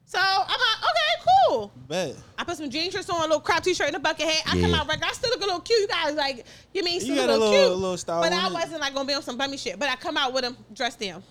[0.05, 1.71] So I'm like, okay, cool.
[1.89, 2.15] Bet.
[2.37, 4.43] I put some jean shirts on, a little crop t-shirt and a bucket hat.
[4.45, 4.79] I come Yeah.
[4.81, 5.09] out regular.
[5.09, 5.79] I still look a little cute.
[5.81, 8.21] You guys like, you mean still You got a a little, little- cute, little style
[8.21, 9.77] but I wasn't like gonna be on some bummy shit.
[9.79, 11.21] But I come out with them dressed down.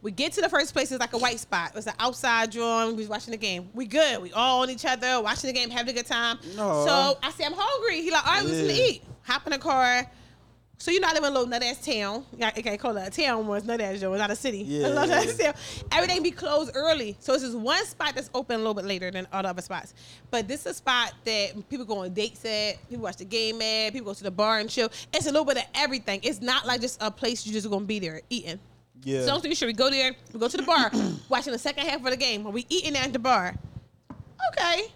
[0.00, 0.92] We get to the first place.
[0.92, 1.72] It's like a white spot.
[1.74, 2.90] It's an outside drawing.
[2.96, 3.68] We was watching the game.
[3.74, 4.22] We good.
[4.22, 6.38] We all on each other, watching the game, having a good time.
[6.56, 6.84] No.
[6.86, 8.02] So I say I'm hungry.
[8.02, 8.72] He like, all right, Yeah.
[8.72, 9.02] eat.
[9.24, 10.06] Hop in the car.
[10.80, 12.24] So you know I live in a little nut ass town.
[12.40, 14.58] I can't call it a town was nut ass Joe, it's not a city.
[14.58, 14.86] Yeah.
[14.86, 15.54] A town.
[15.90, 17.16] Everything be closed early.
[17.18, 19.60] So it's just one spot that's open a little bit later than all the other
[19.62, 19.94] spots.
[20.30, 23.60] But this is a spot that people go on dates at, people watch the game
[23.60, 24.88] at, people go to the bar and chill.
[25.12, 26.20] It's a little bit of everything.
[26.22, 28.60] It's not like just a place you just gonna be there eating.
[29.04, 29.24] Yeah.
[29.24, 30.90] So sure we go there, we go to the bar,
[31.28, 33.54] watching the second half of the game, when we eating at the bar.
[34.52, 34.86] Okay.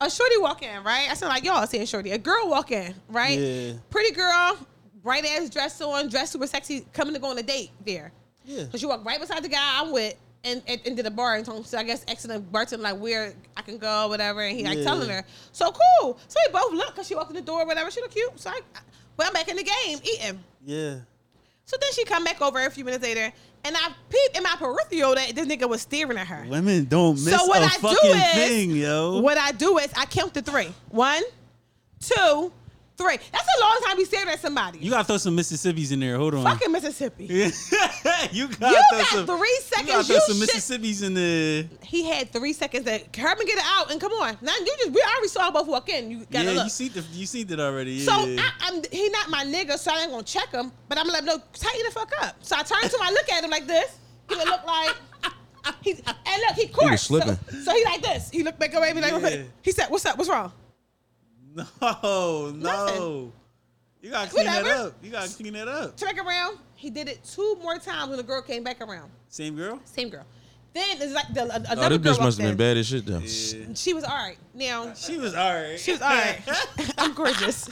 [0.00, 1.08] A shorty walk in, right?
[1.10, 2.12] I sound like y'all saying shorty.
[2.12, 3.38] A girl walk in, right?
[3.38, 3.72] Yeah.
[3.90, 4.56] Pretty girl,
[5.02, 8.12] bright ass dress on, dress super sexy, coming to go on a date there.
[8.44, 8.64] Yeah.
[8.70, 11.44] So she walked right beside the guy I'm with and, and into the bar and
[11.44, 14.56] told him, so I guess asking the bartender like where I can go, whatever, and
[14.56, 14.84] he like Yeah.
[14.84, 15.24] telling her.
[15.50, 16.18] So cool.
[16.28, 17.90] So we both look because she walked in the door, whatever.
[17.90, 18.38] She look cute.
[18.38, 18.60] So I,
[19.16, 20.44] but I'm back in the game eating.
[20.64, 20.98] Yeah.
[21.68, 23.30] So then she come back over a few minutes later,
[23.62, 26.46] and I peeped in my peripheral that this nigga was staring at her.
[26.48, 29.20] Women don't miss So what a I do fucking is, thing, yo.
[29.20, 30.72] what I do is I count to three.
[30.88, 31.22] One,
[32.00, 32.50] two,
[32.98, 33.16] three.
[33.32, 34.78] That's a long time to be staring at somebody.
[34.80, 36.18] You gotta throw some Mississippi's in there.
[36.18, 36.44] Hold on.
[36.44, 37.24] fucking Mississippi.
[37.30, 39.88] you gotta You throw got some, three You seconds.
[39.88, 41.64] gotta throw You some should- Mississippi's in there.
[41.84, 44.36] He had three seconds to Herman get it out and come on.
[44.42, 46.10] Now you just we already saw both walk in.
[46.10, 46.64] You gotta Yeah, look.
[46.64, 47.92] you see the you seen it already.
[47.92, 48.04] Yeah.
[48.04, 50.72] So I, I'm he not my nigga, so I ain't gonna check him.
[50.88, 52.36] But I'm gonna let him know tighten the fuck up.
[52.42, 53.96] So I turn to him, I look at him like this.
[54.28, 54.94] He would look like
[55.82, 56.90] he's and look he court.
[56.92, 57.36] so, slipping.
[57.62, 58.30] so he like this.
[58.30, 59.42] He looked back away, me like Yeah.
[59.62, 60.16] he said, "What's up?
[60.18, 60.52] What's wrong?"
[61.80, 62.50] No, no.
[62.52, 63.32] Nothing.
[64.00, 64.94] You gotta clean that up.
[65.02, 65.96] You gotta clean that up.
[65.96, 66.58] Turn back around.
[66.74, 69.10] He did it two more times when the girl came back around.
[69.28, 69.80] Same girl.
[69.84, 70.24] Same girl.
[70.74, 72.56] Then it's like the, a- Oh, this girl bitch must walked have been in.
[72.56, 73.18] bad as shit though.
[73.18, 73.74] Yeah.
[73.74, 74.36] She was all right.
[74.54, 75.80] Now She was alright.
[75.80, 76.38] She was all right.
[76.98, 77.68] I'm gorgeous.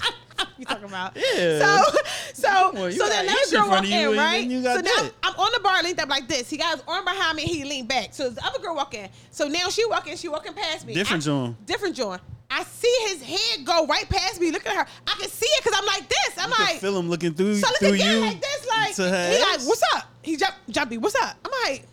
[0.59, 1.17] you talking about?
[1.17, 1.61] Yeah.
[1.85, 1.99] So,
[2.35, 4.45] so, Well, so got then another girl front walked of you, in, right?
[4.49, 5.13] you got so now that.
[5.23, 6.51] I'm on the bar linked up like this.
[6.51, 7.45] He got his arm behind me.
[7.45, 8.13] He leaned back.
[8.15, 9.09] So the other girl walk in.
[9.31, 10.17] So now she walking.
[10.17, 10.95] She walking past me.
[10.95, 11.57] Different I- John.
[11.67, 12.19] Different John.
[12.51, 14.51] I see his head go right past me.
[14.51, 14.87] Look at her.
[15.07, 16.39] I can see it because I'm like this.
[16.39, 18.21] I'm You can like, feel him looking through so look through again you.
[18.21, 18.67] like this.
[18.69, 20.05] Like to her he like, what's up?
[20.23, 20.99] He jump, jumpy.
[20.99, 21.37] What's up?
[21.45, 21.87] I'm like.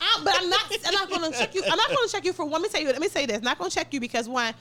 [0.00, 0.60] I'm, but I'm not.
[0.86, 1.62] I'm not going to check you.
[1.64, 2.60] I'm not going to check you for one.
[2.60, 2.88] Let me tell you.
[2.88, 3.40] Let me say this.
[3.40, 4.52] Not going to check you because one,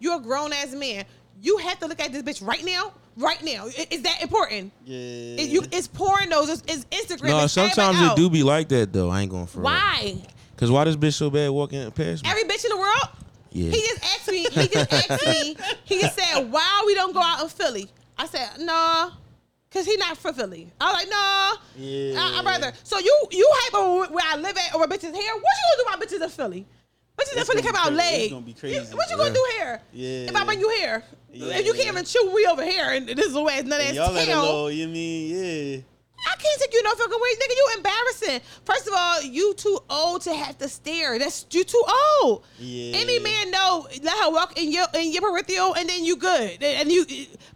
[0.00, 1.04] you're a grown ass man.
[1.40, 2.92] You have to look at this bitch right now.
[3.16, 3.66] Right now.
[3.66, 4.72] Is that important?
[4.84, 4.96] Yeah.
[5.42, 6.48] It, you, it's pornos.
[6.48, 7.28] It's, it's Instagram.
[7.28, 9.08] No, it's sometimes everybody it do be like that though.
[9.10, 10.16] I ain't going for Why?
[10.56, 12.30] Cause why this bitch so bad walking past me?
[12.30, 13.08] Every bitch in the world.
[13.52, 13.70] Yeah.
[13.70, 14.44] He just asked me.
[14.50, 15.56] He just asked me.
[15.84, 19.12] He just said, "Why we don't go out in Philly?" I said, "No."
[19.70, 20.66] Cause he not for Philly.
[20.80, 22.18] I was like, no, Yeah.
[22.18, 22.72] I, I'd rather.
[22.84, 25.34] So you you hype over where I live at or bitches here?
[25.34, 26.66] What you gonna do about bitches in Philly?
[27.18, 28.22] Bitches in Philly come out crazy.
[28.24, 28.94] It's gonna be You- crazy.
[28.96, 29.34] What you gonna Yeah.
[29.34, 29.80] do here?
[29.92, 30.28] Yeah.
[30.30, 31.82] If I bring you here, if you Yeah.
[31.84, 34.10] can't even chew we over here and this is a way none And ass y'all
[34.12, 34.42] let a town.
[34.42, 35.80] little, you mean, yeah.
[36.30, 37.56] I can't take you no fucking way, nigga.
[37.56, 38.40] You embarrassing.
[38.64, 41.18] First of all, you too old to have to stare.
[41.18, 41.82] That's you too
[42.22, 42.44] old.
[42.58, 42.96] Yeah.
[42.98, 46.62] Any man know let her walk in your in your peripheral and then you good.
[46.62, 47.06] And you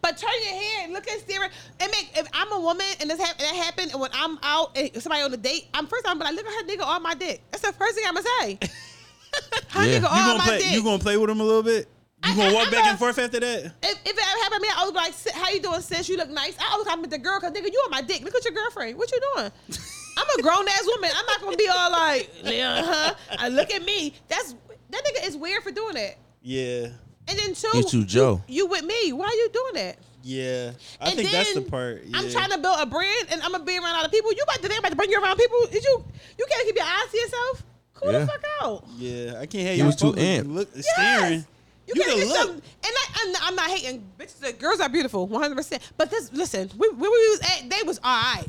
[0.01, 3.21] but turn your head, look at staring and make if I'm a woman and this
[3.21, 6.19] hap- that happened and when I'm out and somebody on a date, I'm first I'm
[6.19, 7.43] like, look at her nigga on my dick.
[7.51, 8.59] That's the first thing I'ma say.
[9.71, 9.99] her Yeah.
[10.01, 10.59] nigga You on my play?
[10.59, 10.73] dick.
[10.73, 11.89] You gonna play with him a little bit?
[12.25, 13.65] You gonna I- walk I'm back a- and forth after that?
[13.65, 13.73] if,
[14.05, 16.09] if it ever happened to me, I was like, "How you doing, sis?
[16.09, 18.23] You look nice." I always compliment the girl because nigga, you on my dick.
[18.23, 18.97] Look at your girlfriend.
[18.97, 19.51] What you doing?
[20.19, 21.11] I'm a grown ass woman.
[21.15, 24.15] I'm not gonna be all like, "Yeah, huh?" Uh, look at me.
[24.29, 24.55] That's
[24.91, 26.17] that nigga is weird for doing that.
[26.43, 26.89] Yeah.
[27.29, 28.43] And then two, You too, Joe.
[28.49, 29.13] You, with me?
[29.13, 29.97] Why are you doing that?
[30.25, 30.73] Yeah.
[31.01, 32.03] I And think that's the part.
[32.05, 32.19] Yeah.
[32.19, 34.33] I'm trying to build a brand, and I'm gonna be around other people.
[34.33, 35.59] You about to think I'm about to bring you around people?
[35.73, 36.05] Is you
[36.39, 37.63] you can't keep your eyes to yourself?
[37.95, 38.19] Cool Yeah.
[38.21, 38.85] the fuck out.
[38.99, 40.53] Yeah, I can't have He you was too public amped.
[40.55, 40.87] Look, Yes.
[40.95, 41.47] staring.
[41.87, 42.37] You, You can't can get look.
[42.47, 44.05] some, and I, I'm, not, hating.
[44.19, 45.55] Bitches, the girls are beautiful, 100.
[45.57, 48.47] percent But this, listen, we, where we was at, they was all right.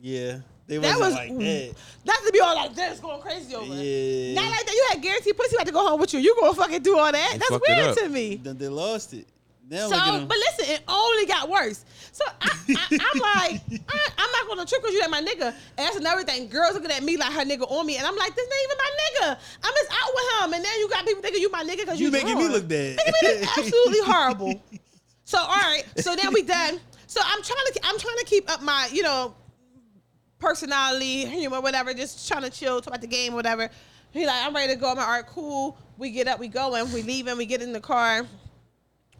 [0.00, 1.74] Yeah, they That wasn't was like mm, that.
[2.04, 3.66] not to be all like this, going crazy over.
[3.66, 4.34] Yeah.
[4.34, 4.72] Not like that.
[4.74, 6.20] You had guaranteed pussy about to go home with you.
[6.20, 7.30] You gonna fucking do all that?
[7.32, 8.36] They That's weird to me.
[8.36, 9.26] Then they lost it.
[9.70, 10.26] Now So, them.
[10.28, 11.84] but listen, it only got worse.
[12.12, 13.20] So I, I, I'm
[13.52, 15.46] like, I, I'm not gonna because you like my nigga.
[15.48, 16.48] And that's another thing.
[16.48, 18.76] Girls looking at me like her nigga on me, and I'm like, this ain't even
[18.78, 18.90] my
[19.30, 19.38] nigga.
[19.62, 22.00] I'm just out with him, and then you got people thinking you my nigga because
[22.00, 22.52] you, You making me drunk.
[22.52, 22.96] look bad.
[22.96, 24.62] Making me look absolutely horrible.
[25.24, 26.80] So all right, so then we done.
[27.06, 29.34] So I'm trying to, I'm trying to keep up my, you know,
[30.38, 31.94] personality, humor, whatever.
[31.94, 33.68] Just trying to chill, talk about the game, whatever.
[34.10, 34.90] He like, I'm ready to go.
[34.90, 35.76] I'm like, all right, cool.
[35.98, 38.26] We get up, we go, and we leave, and we get in the car,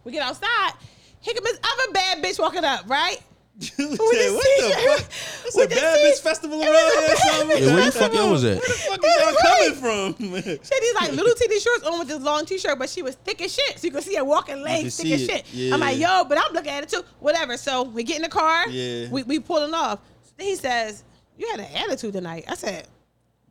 [0.09, 0.73] we get outside.
[1.21, 3.19] Here comes this other bad bitch walking up, right?
[3.79, 5.11] You With said, the what the fuck?
[5.47, 7.63] It's a With the bad t- bitch festival around here or bad something.
[7.65, 8.59] Yeah, where the fuck y'all was at?
[8.59, 9.75] Where the fuck is y'all Right.
[9.75, 10.33] coming from?
[10.65, 13.17] She had these like little teeny shorts on with this long t-shirt, but she was
[13.17, 13.79] thick as shit.
[13.81, 15.27] So you could see her walking legs thick as it.
[15.31, 15.45] shit.
[15.53, 15.75] Yeah.
[15.75, 17.03] I'm like, yo, but I'm looking at it too.
[17.19, 17.57] Whatever.
[17.57, 18.69] So we get in the car.
[18.69, 19.09] Yeah.
[19.11, 19.99] We we pulling off.
[20.37, 21.03] Then he says,
[21.37, 22.45] You had an attitude tonight.
[22.47, 22.87] I said,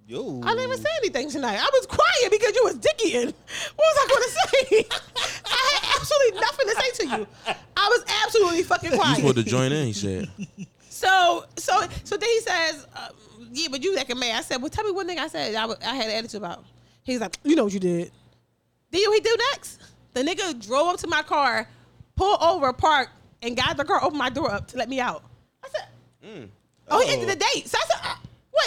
[0.07, 0.39] Yo.
[0.41, 1.57] I didn't even say anything tonight.
[1.59, 3.25] I was quiet because you was dickieing.
[3.75, 4.31] What was I gonna
[4.79, 4.85] say?
[5.45, 7.27] I had absolutely nothing to say to you.
[7.75, 9.17] I was absolutely fucking You quiet.
[9.17, 9.85] supposed to join in.
[9.87, 10.29] He said.
[10.89, 13.09] So so so then he says, uh,
[13.51, 15.67] "Yeah, but you acting mad." I said, "Well, tell me one thing." I said I,
[15.93, 16.65] had an attitude about.
[17.03, 18.11] He's like, "You know what you did."
[18.89, 19.79] Then you know what he do next?
[20.13, 21.69] The nigga drove up to my car,
[22.15, 23.11] pulled over, parked,
[23.43, 25.23] and got the car, opened my door up to let me out.
[25.63, 26.49] I said,
[26.89, 27.13] "Oh, he Oh.
[27.13, 28.15] ended the date." So I said, uh,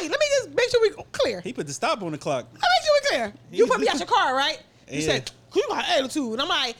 [0.00, 2.46] "Wait, let me just make sure we clear." He put the stop on the clock.
[2.50, 3.32] I make sure we clear.
[3.52, 4.58] You put me out your car, right?
[4.90, 5.06] You Yeah.
[5.06, 6.76] said, "You got attitude," and I'm like,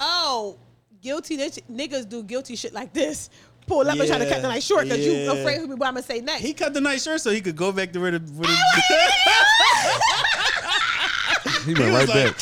[0.00, 0.56] "Oh,
[1.00, 3.30] guilty nigg- niggas do guilty shit like this."
[3.66, 4.54] Pull up and try to cut the Yeah.
[4.54, 6.42] night short because you afraid of me what I'm gonna say next.
[6.42, 8.18] He cut the night shirt so he could go back to where the.
[8.18, 8.56] Where the
[11.64, 12.36] He He went right like, back.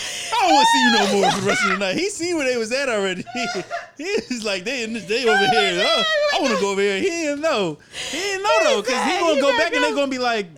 [0.50, 1.96] I don't want to see you no more for the rest of the night.
[1.96, 3.24] He seen where they was at already.
[3.96, 5.84] he was like, they in this, they over here.
[5.86, 6.98] Oh, I want to go over here.
[6.98, 7.78] He didn't know.
[8.10, 10.48] He didn't know though, because he gonna go back and they go." gonna be like,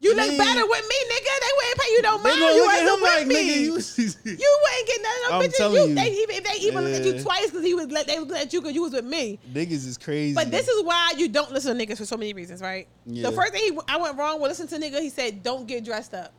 [0.00, 1.40] You look better with me, nigga.
[1.40, 2.36] They wouldn't pay you no money.
[2.36, 3.34] You look at him with like, me.
[3.34, 4.36] nigga, you.
[4.38, 5.56] You wouldn't get none of I'm bitches.
[5.56, 5.94] telling You, you.
[5.96, 8.36] They even if they even look at you twice because he was let they look
[8.36, 9.40] at you because you was with me.
[9.52, 10.34] Niggas is crazy.
[10.34, 12.86] But this is why you don't listen to niggas for so many reasons, right?
[13.04, 13.30] Yeah.
[13.30, 15.84] The first thing he, I went wrong with listening to nigga, he said, "Don't get
[15.84, 16.32] dressed up."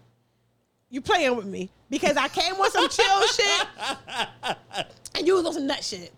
[0.91, 3.67] You playing with me because I came with some chill shit,
[5.15, 6.12] and you was on some nut shit.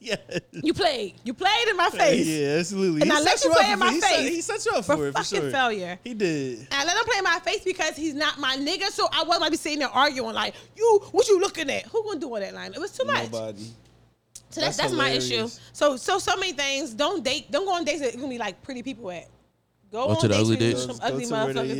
[0.00, 0.16] yeah.
[0.50, 1.14] You played.
[1.24, 2.26] You played in my face.
[2.26, 3.02] Yeah, absolutely.
[3.02, 3.92] And he I let you up play in my.
[3.92, 5.50] He set- face He set you up for for it for fucking sure.
[5.52, 5.98] failure.
[6.02, 6.58] He did.
[6.58, 8.86] And I let him play in my face because he's not my nigga.
[8.90, 11.84] So I wasn't like be sitting there arguing like, "You, what you looking at?
[11.86, 13.30] Who gonna do all that line?" It was too much.
[13.30, 13.62] Nobody.
[14.50, 15.48] So that's That's that's my issue.
[15.72, 16.92] So so so many things.
[16.92, 17.50] Don't date.
[17.52, 19.28] Don't go on dates that gonna be like pretty people at.
[19.90, 20.84] Go, Go on to the ugly where you dates?
[20.84, 21.76] some ugly to motherfuckers.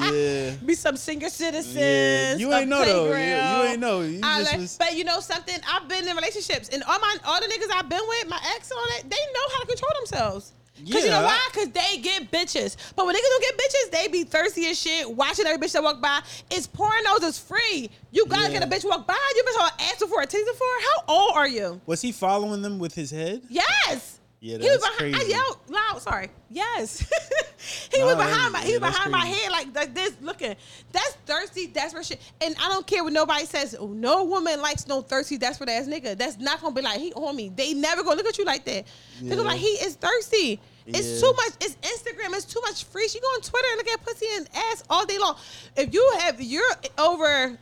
[0.00, 0.56] Yeah, yeah.
[0.66, 1.76] Be some senior citizens.
[1.76, 2.34] Yeah.
[2.36, 3.04] You ain't know though.
[3.06, 4.00] You- you ain't know.
[4.00, 5.54] You I just like- was- But you know something?
[5.72, 8.70] I've been in relationships, and all my all the niggas I've been with, my ex,
[8.72, 10.52] and all that, they know how to control themselves.
[10.90, 11.38] Cause you know why?
[11.52, 12.74] Cause they get bitches.
[12.96, 15.82] But when niggas don't get bitches, they be thirsty as shit, watching every bitch that
[15.82, 16.20] walk by.
[16.50, 17.90] It's pornos, it's free.
[18.12, 18.60] You gotta Yeah.
[18.60, 19.14] get a bitch walk by.
[19.36, 20.64] You bitch all asking for a teaser for.
[20.80, 21.80] How old are you?
[21.84, 23.42] Was he following them with his head?
[23.50, 24.19] Yes.
[24.42, 25.16] Yeah, he was that's behind.
[25.16, 26.00] I yelled loud.
[26.00, 26.30] Sorry.
[26.48, 27.00] Yes.
[27.92, 28.60] he Nah, was behind my.
[28.62, 29.34] He yeah, was behind my crazy.
[29.38, 30.56] head like, like this, looking.
[30.92, 32.20] That's thirsty, desperate shit.
[32.40, 33.76] And I don't care what nobody says.
[33.78, 36.16] No woman likes no thirsty, desperate ass nigga.
[36.16, 37.50] That's not gonna be like he on me.
[37.54, 38.86] They never gonna look at you like that.
[39.20, 40.58] They gonna be like he is thirsty.
[40.86, 41.20] It's Yeah.
[41.20, 41.52] too much.
[41.60, 42.34] It's Instagram.
[42.34, 43.08] It's too much free.
[43.08, 45.36] She go on Twitter and look at pussy and ass all day long.
[45.76, 46.64] If you have, you're
[46.96, 47.58] over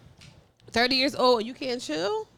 [0.70, 2.28] thirty years old you can't chill.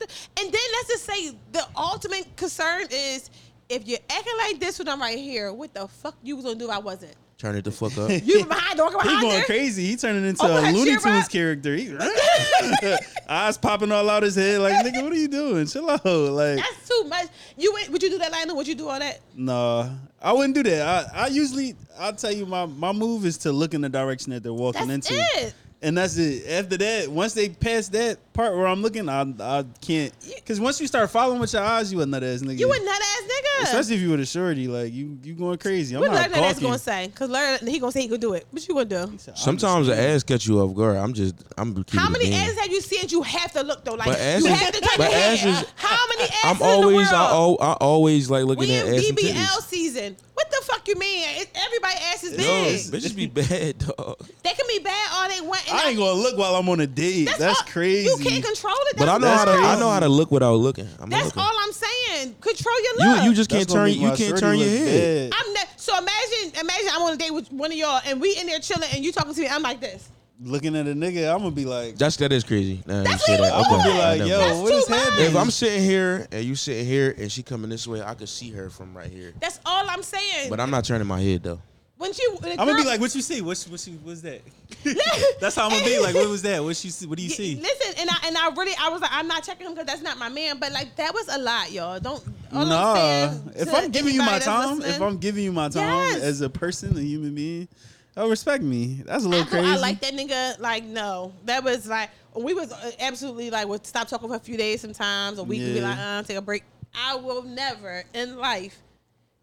[0.00, 0.08] And
[0.50, 3.28] then let's just say the ultimate concern is
[3.70, 6.58] if you're acting like this when I'm right here, what the fuck you was gonna
[6.58, 7.14] do if I wasn't?
[7.38, 8.10] Turn it the fuck up.
[8.22, 9.44] You behind, walking He behind going there?
[9.44, 9.86] crazy.
[9.86, 11.74] He turning into Oh, a Looney Tunes character.
[11.74, 11.96] He,
[13.28, 14.60] eyes popping all out his head.
[14.60, 15.66] Like, nigga, what are you doing?
[15.66, 16.04] Chill out.
[16.04, 17.28] Like, That's too much.
[17.56, 18.56] You would you do that, Lionel?
[18.56, 19.20] Would you do all that?
[19.34, 19.88] nah,
[20.20, 21.10] I wouldn't do that.
[21.14, 24.32] I, I usually, I'll tell you, my, my move is to look in the direction
[24.32, 25.22] that they're walking That's into.
[25.38, 25.54] it.
[25.82, 26.46] And that's it.
[26.46, 30.12] After that, once they pass that part where I'm looking, I I can't.
[30.36, 32.58] Because once you start following with your eyes, you a nut ass nigga.
[32.58, 33.62] You a nut ass nigga.
[33.62, 35.94] Especially if you with a shorty, like you you going crazy.
[35.94, 36.66] I'm what not Larry nut ass gawking.
[36.68, 37.08] gonna say?
[37.14, 38.46] Cause Larry, he gonna say he could do it.
[38.50, 38.96] What you gonna do?
[38.98, 40.96] I'm Sometimes the ass catch you off guard.
[40.98, 42.34] I'm just I'm How many being.
[42.36, 43.08] asses have you seen?
[43.08, 43.94] You have to look though.
[43.94, 45.38] Like But you asses- have to turn but your head.
[45.38, 47.08] asses- How many asses I'm in the always world?
[47.14, 49.62] I, al- I always like looking we at in ass and BBL titties.
[49.68, 50.16] season.
[50.34, 51.26] What the fuck you mean?
[51.40, 53.02] It, everybody ass is Yo, big.
[53.02, 54.18] bitches be bad, dog.
[54.42, 55.69] They can be bad all they want.
[55.70, 57.28] And I ain't gonna look while I'm on a date.
[57.38, 58.08] That's, all- crazy.
[58.08, 58.96] You can't control it.
[58.96, 59.50] But I know how to.
[59.52, 60.88] I know how to look without looking.
[60.98, 61.42] I'm That's looking.
[61.42, 62.34] all I'm saying.
[62.40, 63.24] Control your look.
[63.24, 65.30] you just can't gonna turn make you my can't shorty turn your look head.
[65.30, 65.38] bad.
[65.46, 68.36] I'm ne- so imagine imagine I'm on a date with one of y'all and we
[68.36, 69.48] in there chilling and you talking to me.
[69.48, 70.08] I'm like this.
[70.42, 72.82] Looking at a nigga, I'm gonna be like, That's that is crazy.
[72.86, 73.54] Nah, That's you say what that.
[73.54, 73.98] he I'm gonna be Okay.
[73.98, 74.50] like, never yo, mind.
[74.50, 75.00] That's what is too much.
[75.04, 75.26] happening?
[75.26, 78.28] If I'm sitting here and you sitting here and she coming this way, I could
[78.28, 79.34] see her from right here.
[79.40, 80.48] That's all I'm saying.
[80.48, 81.60] But I'm not turning my head though.
[82.00, 83.42] When you, when I'm gonna be like, what you see?
[83.42, 84.40] What's what what's that?
[85.40, 86.14] that's how I'm gonna be like.
[86.14, 86.62] What was that?
[86.64, 87.06] What you see?
[87.06, 87.56] What do you see?
[87.56, 90.00] Listen, and I and I really I was like I'm not checking him because that's
[90.00, 90.58] not my man.
[90.58, 92.00] But like that was a lot, y'all.
[92.00, 92.24] Don't.
[92.52, 95.82] All I'm Nah, if I'm giving you my time, if I'm giving you my time
[96.14, 96.22] Yes.
[96.22, 97.68] as a person, a human being,
[98.16, 99.02] oh, respect me.
[99.04, 99.66] That's a little know crazy.
[99.68, 100.58] I like that nigga.
[100.58, 104.40] Like no, that was like we was uh, absolutely like would stop talking for a
[104.40, 105.38] few days sometimes.
[105.38, 105.88] A week would be Yeah.
[105.90, 106.64] like uh, take a break.
[106.94, 108.78] I will never in life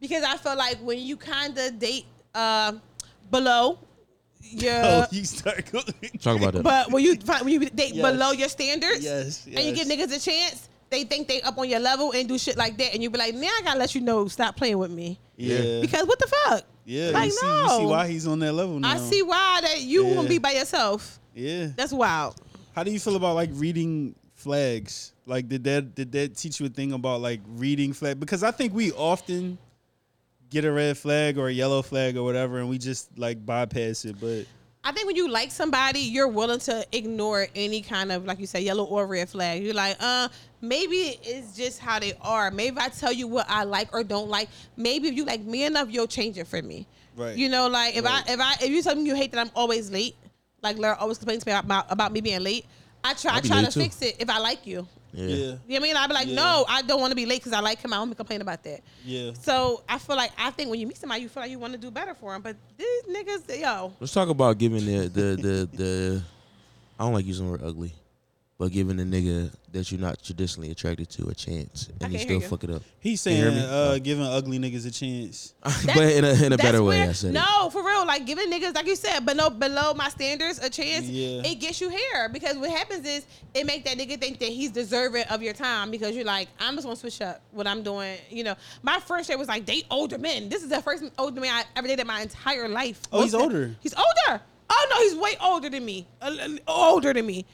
[0.01, 2.05] because I feel like when you kind of date
[2.37, 2.71] uh,
[3.31, 3.79] below
[4.41, 4.73] your.
[4.83, 5.83] Oh, you start going.
[6.21, 6.63] Talk about that.
[6.63, 8.11] But when you find- when you date Yes.
[8.11, 9.91] below your standards, Yes, and you give yes.
[10.11, 12.93] niggas a chance, they think they up on your level and do shit like that,
[12.93, 15.81] and you be like, "Now I gotta let you know, stop playing with me." Yeah,
[15.81, 16.63] Because what the fuck?
[16.85, 17.09] yeah.
[17.11, 17.61] like you, see, no.
[17.63, 18.91] you see why he's on that level now.
[18.93, 20.15] I see why that you Yeah.
[20.15, 21.19] won't be by yourself.
[21.35, 21.67] Yeah.
[21.75, 22.35] That's wild.
[22.73, 25.13] How do you feel about like reading flags?
[25.25, 28.19] Like, did that did that teach you a thing about like reading flag?
[28.19, 29.57] Because I think we often
[30.49, 34.05] get a red flag or a yellow flag or whatever, and we just like bypass
[34.05, 34.19] it.
[34.19, 34.45] But
[34.83, 38.45] I think when you like somebody, you're willing to ignore any kind of, like you
[38.47, 39.63] say yellow or red flag.
[39.63, 40.29] You're like, uh,
[40.61, 42.51] maybe it's just how they are.
[42.51, 44.49] Maybe I tell you what I like or don't like.
[44.77, 46.87] Maybe if you like me enough, you'll change it for me.
[47.15, 47.35] Right.
[47.35, 48.23] You know, like if Right.
[48.27, 50.15] I if I if you tell me you hate that I'm always late,
[50.61, 52.65] like Laura always complains to me about, about me being late.
[53.03, 53.79] I try I try to too.
[53.81, 54.87] fix it if I like you.
[55.13, 55.27] Yeah.
[55.27, 55.95] yeah, You know what I mean?
[55.97, 56.35] I'd be like, Yeah.
[56.35, 57.93] no, I don't want to be late because I like him.
[57.93, 58.81] I won't be complaining about that.
[59.05, 59.31] yeah.
[59.33, 61.73] So I feel like I think when you meet somebody, you feel like you want
[61.73, 62.41] to do better for them.
[62.41, 66.23] But these niggas, yo, Let's talk about giving the the the the.
[66.99, 67.93] I don't like using the word ugly,
[68.57, 72.39] but giving a nigga that you're not traditionally attracted to a chance, and you still
[72.39, 72.81] hear fuck it up.
[72.99, 75.53] He's saying uh, giving ugly niggas a chance.
[75.85, 77.33] but in a in a That's better way, where- I said it.
[77.33, 78.05] No, for real.
[78.05, 81.05] Like giving niggas, like you said, but no below my standards a chance.
[81.05, 81.43] Yeah.
[81.45, 84.71] It gets you here because what happens is it make that nigga think that he's
[84.71, 88.17] deserving of your time because you're like, I'm just gonna switch up what I'm doing.
[88.31, 90.49] You know, my first date was like date older men.
[90.49, 93.01] This is the first older man I ever dated in my entire life.
[93.11, 93.75] Oh, he's Most of- older.
[93.81, 94.41] He's older.
[94.69, 96.07] Oh no, he's way older than me.
[96.21, 97.45] A li- older than me.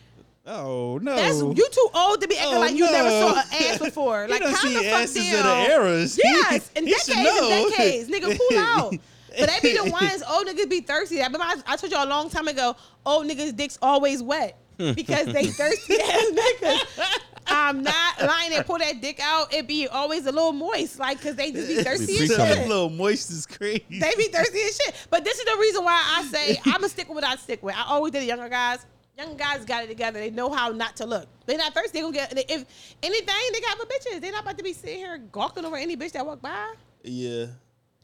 [0.46, 3.46] Oh no, That's you too old to be acting Oh, like you never saw an
[3.66, 4.28] ass before.
[4.30, 6.20] Like seen the fuck of the eras.
[6.24, 8.94] Yes, in decades and decades, nigga, pull out.
[9.40, 11.22] But they be the ones old niggas be thirsty.
[11.22, 12.76] I remember I, I told y'all a long time ago,
[13.06, 17.20] old niggas' dicks always wet because they thirsty ass niggas.
[17.48, 18.52] I'm not lying.
[18.52, 21.68] They pull that dick out, it be always a little moist, like because they just
[21.68, 22.38] be thirsty as Be coming.
[22.50, 22.68] That shit.
[22.68, 23.86] little moist is crazy.
[23.90, 25.08] They be thirsty as shit.
[25.10, 27.64] But this is the reason why I say I'm gonna stick with what I stick
[27.64, 27.76] with.
[27.76, 28.86] I always did the younger guys.
[29.17, 30.19] Young guys got it together.
[30.19, 31.28] They know how not to look.
[31.45, 31.99] They're not thirsty.
[31.99, 32.65] They gonna get if
[33.04, 33.36] anything.
[33.54, 34.19] They got for bitches.
[34.21, 36.73] They're not about to be sitting here gawking over any bitch that walk by.
[37.04, 37.45] yeah.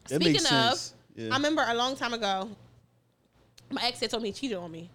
[0.08, 0.94] That Speaking makes of, sense.
[1.14, 1.28] Yeah.
[1.32, 2.48] I remember a long time ago,
[3.70, 4.88] my ex had told me he cheated on me.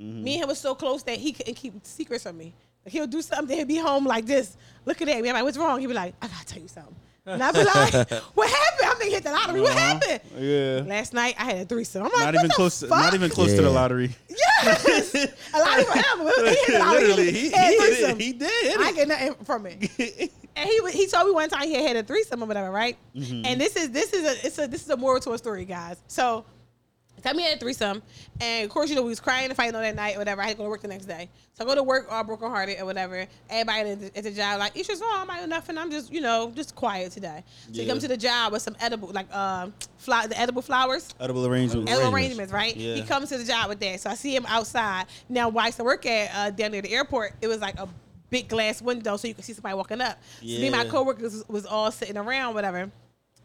[0.00, 0.22] Mm-hmm.
[0.24, 2.54] Me and him was so close that he couldn't keep secrets from me.
[2.84, 5.28] Like he'll do something, he'll be home like this, looking at me.
[5.28, 6.94] I'm like, "What's wrong?" He'll be like, "I gotta tell you something."
[7.26, 9.60] And I'd be like, "What happened?" I'm ain't hit the lottery.
[9.60, 9.80] What Uh-huh.
[9.80, 10.20] happened?
[10.38, 10.82] Yeah.
[10.86, 12.02] Last night I had a threesome.
[12.04, 12.80] I'm like, Not what even the close.
[12.80, 12.98] To, fuck?
[12.98, 13.68] not even close to the Yeah.
[13.68, 14.14] lottery.
[14.28, 15.14] Yes,
[15.54, 16.30] a lottery forever.
[16.48, 17.00] He hit the lottery.
[17.02, 18.20] Literally, he, he, had a hit threesome.
[18.20, 18.22] it.
[18.24, 18.80] he did.
[18.80, 20.30] I hit get nothing from it.
[20.58, 22.70] And he wa- he told me one time he had had a threesome or whatever,
[22.70, 22.96] right?
[23.14, 23.44] Mm-hmm.
[23.44, 25.66] And this is this is a it's a this is a moral to a story,
[25.66, 25.98] guys.
[26.06, 26.46] So
[27.22, 28.02] tell me he had a threesome,
[28.40, 30.42] and of course you know we was crying and fighting on that night or whatever.
[30.42, 32.24] I had to go to work the next day, so I go to work all
[32.24, 33.26] broken hearted or whatever.
[33.50, 35.78] Everybody at the, at the job like it's just oh I'm not nothing.
[35.78, 37.44] I'm just you know just quiet today.
[37.66, 37.88] So he Yeah.
[37.92, 41.14] come to the job with some edible like uh fly the edible flowers.
[41.20, 41.90] Edible arrangements.
[41.90, 42.52] Edible Arrangements.
[42.52, 42.76] arrangements, right?
[42.76, 42.94] Yeah.
[42.94, 44.00] He comes to the job with that.
[44.00, 45.06] So I see him outside.
[45.28, 47.78] Now, why I used to work at uh, down near the airport, it was like
[47.78, 47.88] a
[48.30, 50.18] big glass window so you could see somebody walking up.
[50.40, 52.90] So me and my coworkers was, was all sitting around, whatever.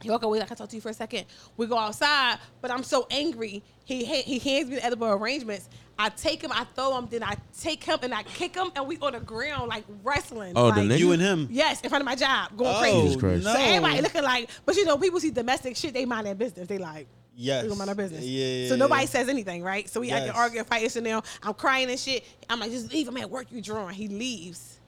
[0.01, 1.25] He walk away, like, I talk to you for a second.
[1.57, 3.63] We go outside, but I'm so angry.
[3.85, 5.69] He ha- he hands me the edible arrangements.
[5.99, 8.87] I take him, I throw him, then I take him and I kick him, and
[8.87, 10.53] we on the ground like wrestling.
[10.55, 10.99] Oh, the like, nigga?
[10.99, 11.47] You and him.
[11.51, 13.01] Yes, in front of my job, going Oh, crazy.
[13.03, 13.43] Jesus Christ.
[13.43, 13.53] no.
[13.53, 16.67] So everybody looking like, but you know, people see domestic shit, they mind their business.
[16.67, 17.63] They like, Yes.
[17.63, 18.23] we gonna mind our business.
[18.23, 19.09] Yeah, yeah, so nobody yeah.
[19.09, 19.87] says anything, right?
[19.89, 20.27] So we I Yes.
[20.31, 21.21] can argue and fight this and now.
[21.43, 22.23] I'm crying and shit.
[22.49, 23.47] I'm like, just leave him at work.
[23.51, 23.93] You drawing.
[23.95, 24.79] He leaves.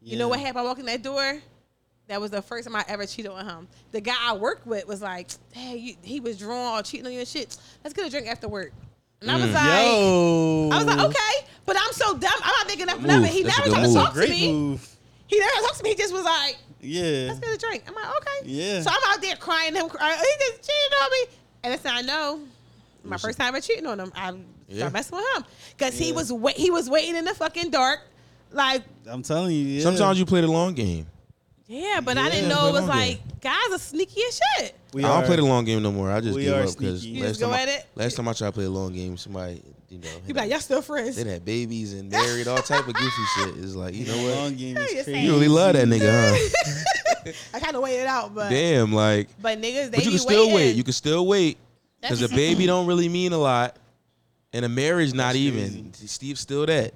[0.00, 0.58] You know what happened?
[0.58, 1.38] I walked in that door.
[2.12, 3.68] That was the first time I ever cheated on him.
[3.90, 7.12] The guy I worked with was like, "Hey, you, he was drawn or cheating on
[7.12, 7.56] you and shit.
[7.82, 8.72] Let's get a drink after work."
[9.22, 9.54] And I was Mm.
[9.54, 10.68] like, Yo.
[10.72, 12.30] I was like, okay, but I'm so dumb.
[12.42, 13.24] I'm not thinking enough of Move.
[13.24, 13.30] it.
[13.30, 13.96] He That's never good tried to move.
[13.96, 14.52] talk to me.
[14.52, 14.88] move.
[15.26, 15.90] He never talked to me.
[15.90, 17.28] He just was like, Yeah.
[17.28, 17.84] let's get a drink.
[17.88, 18.38] I'm like, okay.
[18.44, 18.82] Yeah.
[18.82, 19.88] So I'm out there crying him.
[19.88, 20.18] Crying.
[20.18, 21.36] He just cheated on me.
[21.64, 22.40] And that's how I know.
[23.04, 24.32] My first time ever cheating on him, I
[24.68, 24.76] Yeah.
[24.88, 25.44] started messing with him
[25.78, 28.00] because he was wait, he was waiting in the fucking dark,
[28.50, 29.62] like I'm telling you.
[29.64, 29.82] Yeah.
[29.82, 31.06] Sometimes you play the long game.
[31.72, 32.00] Yeah.
[32.00, 34.74] But I didn't know Play it was long like guys are sneaky as shit.
[34.92, 36.10] We I don't are- play the long game no more.
[36.10, 37.16] I just We give are up because sneaky.
[37.16, 37.86] You last just go time I, at it?
[37.94, 40.50] last time I tried to play a long game, somebody you know You be like,
[40.50, 41.16] y'all still friends?
[41.16, 43.56] they had babies and married, all type of goofy shit.
[43.58, 44.36] It's like you know what?
[44.36, 45.12] long game is you're crazy.
[45.12, 46.10] saying- You really love that nigga,
[47.24, 47.32] huh?
[47.54, 49.28] I kind of waited out, but Damn, like.
[49.40, 50.74] but niggas they But you be can still wait.
[50.76, 51.56] You can still wait
[52.00, 53.76] because a baby don't really mean a lot,
[54.52, 55.92] and a marriage not That's even.
[55.94, 56.92] Steve's still that.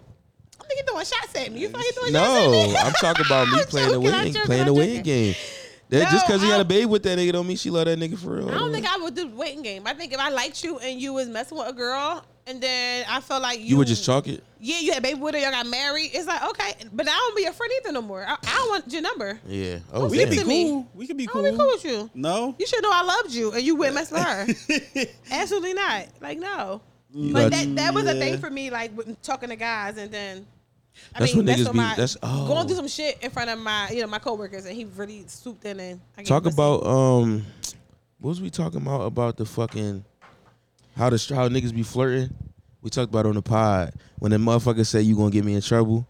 [0.60, 1.60] I think he throwing shots at me.
[1.60, 2.76] You feel like he throwing shots at No, me?
[2.76, 4.88] I'm talking about me I'm playing the joking, I'm waiting, joking, playing I'm the joking.
[4.88, 5.34] waiting game.
[5.88, 7.84] That, No, just because he had a baby with that nigga don't mean she love
[7.84, 8.50] that nigga for real.
[8.50, 9.86] I don't think I would do the waiting game.
[9.86, 13.04] I think if I liked you and you was messing with a girl, and then
[13.08, 14.42] I felt like you, you would just chalk it.
[14.60, 15.40] Yeah, you had a baby with her.
[15.40, 16.10] Y'all got married.
[16.12, 18.24] It's like okay, but I don't be your friend either no more.
[18.26, 19.38] I, I don't want your number.
[19.46, 19.78] Yeah.
[19.92, 20.64] Oh, oh We Give could be to me.
[20.64, 20.88] cool.
[20.94, 21.42] We could be I cool.
[21.42, 22.10] don't be cool with you.
[22.14, 22.54] No.
[22.58, 25.06] You should know I loved you, and you wouldn't mess with her.
[25.30, 26.06] Absolutely not.
[26.20, 26.80] Like no.
[27.12, 28.20] You But got- that that was a Yeah.
[28.20, 30.46] thing for me, like with talking to guys, and then.
[31.14, 32.46] I That's mean, what that's niggas what be- my, that's- oh.
[32.46, 35.24] going through some shit in front of my, you know, my coworkers, and he really
[35.28, 37.44] swooped in and I Talk about um,
[38.18, 40.04] what was we talking about about the fucking
[40.96, 42.30] how the how niggas be flirting?
[42.82, 45.60] We talked about on the pod when the motherfucker say you gonna get me in
[45.60, 46.06] trouble.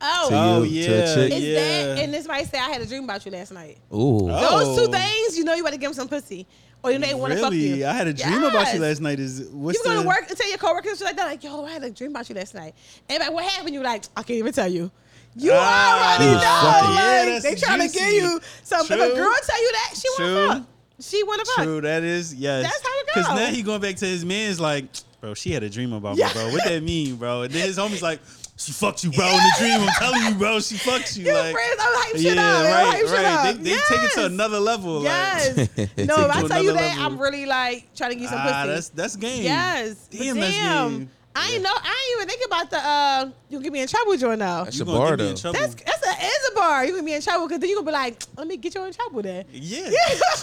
[0.00, 0.96] Oh, to Oh you, to yeah.
[0.98, 1.32] a chick.
[1.32, 1.54] Is yeah.
[1.94, 3.78] that and this might say I had a dream about you last night.
[3.92, 4.74] Ooh, Oh.
[4.74, 6.46] Those two things, you know, you want to give them some pussy,
[6.82, 7.80] or you know they want to fuck really?
[7.80, 7.86] you.
[7.86, 9.18] I had a dream about you last night.
[9.20, 11.42] Is what's You go the to work and tell your coworkers shit like that, like,
[11.44, 12.74] yo, I had a dream about you last night.
[13.08, 13.74] And like, what happened?
[13.74, 14.90] You're like, I can't even tell you.
[15.36, 16.36] You Ah, already He know.
[16.36, 16.44] was.
[16.44, 18.98] Like, Yeah, that's they trying to give you something.
[18.98, 20.34] If a girl tell you that, she want True.
[20.34, 20.62] to fuck.
[21.00, 21.64] She want to fuck.
[21.64, 22.62] True, that is yes.
[22.62, 23.24] That's how it goes.
[23.24, 24.84] Because now he going back to his man's like,
[25.20, 26.28] bro, she had a dream about Yeah.
[26.28, 26.52] me, bro.
[26.52, 27.42] What that mean, bro?
[27.42, 28.20] And then his homie's like,
[28.56, 29.26] she fucked you, bro.
[29.26, 31.24] In the dream, I'm telling you, bro, she fucked you.
[31.24, 32.66] Your like, friends, I'm hype shit yeah, up.
[32.66, 33.24] I'm right, shit right.
[33.24, 33.56] up.
[33.56, 35.02] They, they take it to another level.
[35.02, 35.68] Yes.
[35.96, 37.04] Like, no, if I tell you that, level.
[37.04, 38.68] I'm really like trying to get some ah, pussy.
[38.68, 39.42] that's that's game.
[39.42, 40.08] Yes.
[40.10, 40.90] But Damn, that's damn.
[40.90, 41.10] game.
[41.36, 41.70] I ain't know.
[41.72, 43.30] I ain't even think about the uh.
[43.48, 44.64] You get me in trouble joint now.
[44.64, 45.52] That's You a bar get me in though.
[45.52, 46.84] That's that's a is a bar.
[46.84, 48.84] You gonna be in trouble because then you gonna be like, let me get you
[48.84, 49.44] in trouble then.
[49.50, 49.80] yeah.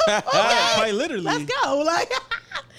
[0.09, 0.21] okay.
[0.25, 1.23] Quite literally.
[1.23, 1.81] Let's go.
[1.81, 2.11] Like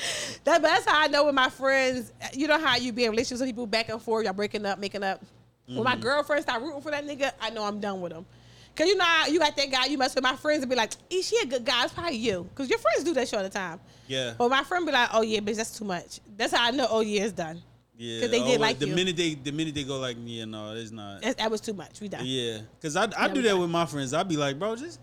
[0.44, 2.12] that, but that's how I know with my friends.
[2.34, 4.78] You know how you be in relationships with people back and forth, y'all breaking up,
[4.78, 5.20] making up.
[5.66, 5.84] When Mm-hmm.
[5.84, 8.26] my girlfriend start rooting for that nigga, I know I'm done with him.
[8.74, 10.74] Cause you know how you got that guy you mess with my friends and be
[10.74, 11.84] like, is she a good guy.
[11.84, 12.48] It's probably you.
[12.54, 13.78] Cause your friends do that shit all the time.
[14.08, 14.32] Yeah.
[14.36, 16.20] But my friend be like, oh yeah, bitch, that's too much.
[16.36, 16.86] That's how I know.
[16.90, 17.62] Oh yeah, it's done.
[17.96, 18.22] Yeah.
[18.22, 18.94] Cause they did oh, like the you.
[18.94, 21.22] minute they the minute they go like, yeah, no, it's not.
[21.22, 22.00] That, that was too much.
[22.00, 22.22] We done.
[22.24, 24.12] Yeah, cause I I Yeah, do that got- with my friends.
[24.14, 24.98] I'd be like, bro, just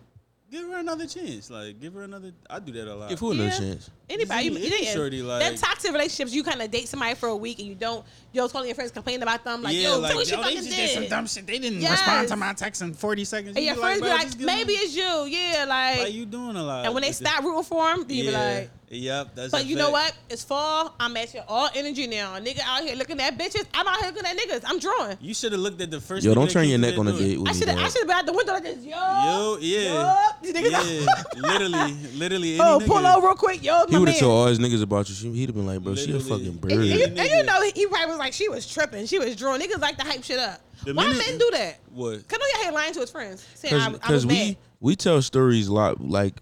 [0.51, 1.49] give her another chance.
[1.49, 2.31] Like, give her another.
[2.49, 3.09] I do that a lot.
[3.09, 3.57] Give who another Yeah.
[3.59, 3.89] chance?
[4.09, 7.15] Anybody, you, Any- you any shorty, like- them toxic relationships, you kind of date somebody
[7.15, 9.81] for a week and you don't, yo, calling your friends complaining about them, like, yeah,
[9.89, 11.45] yo, like tell me what she yo, they just did some dumb shit.
[11.47, 11.91] They didn't Yes.
[11.91, 13.55] respond to my text in forty seconds.
[13.55, 16.25] And You your friends be like, just give maybe it's you, yeah, like, like you
[16.25, 16.85] doing a lot.
[16.85, 19.51] and when they with stop rooting for them, you yeah, be like, yep, that's.
[19.51, 20.13] but a you know what?
[20.29, 20.93] It's fall.
[20.99, 22.35] I'm at your all energy now.
[22.35, 23.65] A nigga out here looking at bitches.
[23.73, 24.63] I'm out here looking at niggas.
[24.65, 25.17] I'm drawing.
[25.21, 26.25] You should have looked at the first.
[26.25, 27.19] Yo, don't turn your neck on a door.
[27.19, 27.77] date I should have.
[27.79, 28.83] I should have been out the window like this.
[28.83, 30.41] Yo, Yo, yeah, Yup.
[30.43, 32.53] These niggas yeah, literally, literally.
[32.59, 33.85] Any Oh, nigga, pull over real quick, yo.
[33.87, 35.15] He my would have told all his niggas about you.
[35.15, 36.71] She- He'd have been like, bro, she a fucking And, bird.
[36.71, 39.05] and you, and you know, he, he probably was like, she was tripping.
[39.05, 39.61] She was drawing.
[39.61, 40.61] Niggas like to hype shit up.
[40.83, 41.79] The Why minute- men do that?
[41.91, 42.27] What?
[42.27, 44.33] Cause I know y'all here lying to his friends, saying I, I was Because we
[44.33, 44.57] mad.
[44.79, 46.39] we tell stories a lot like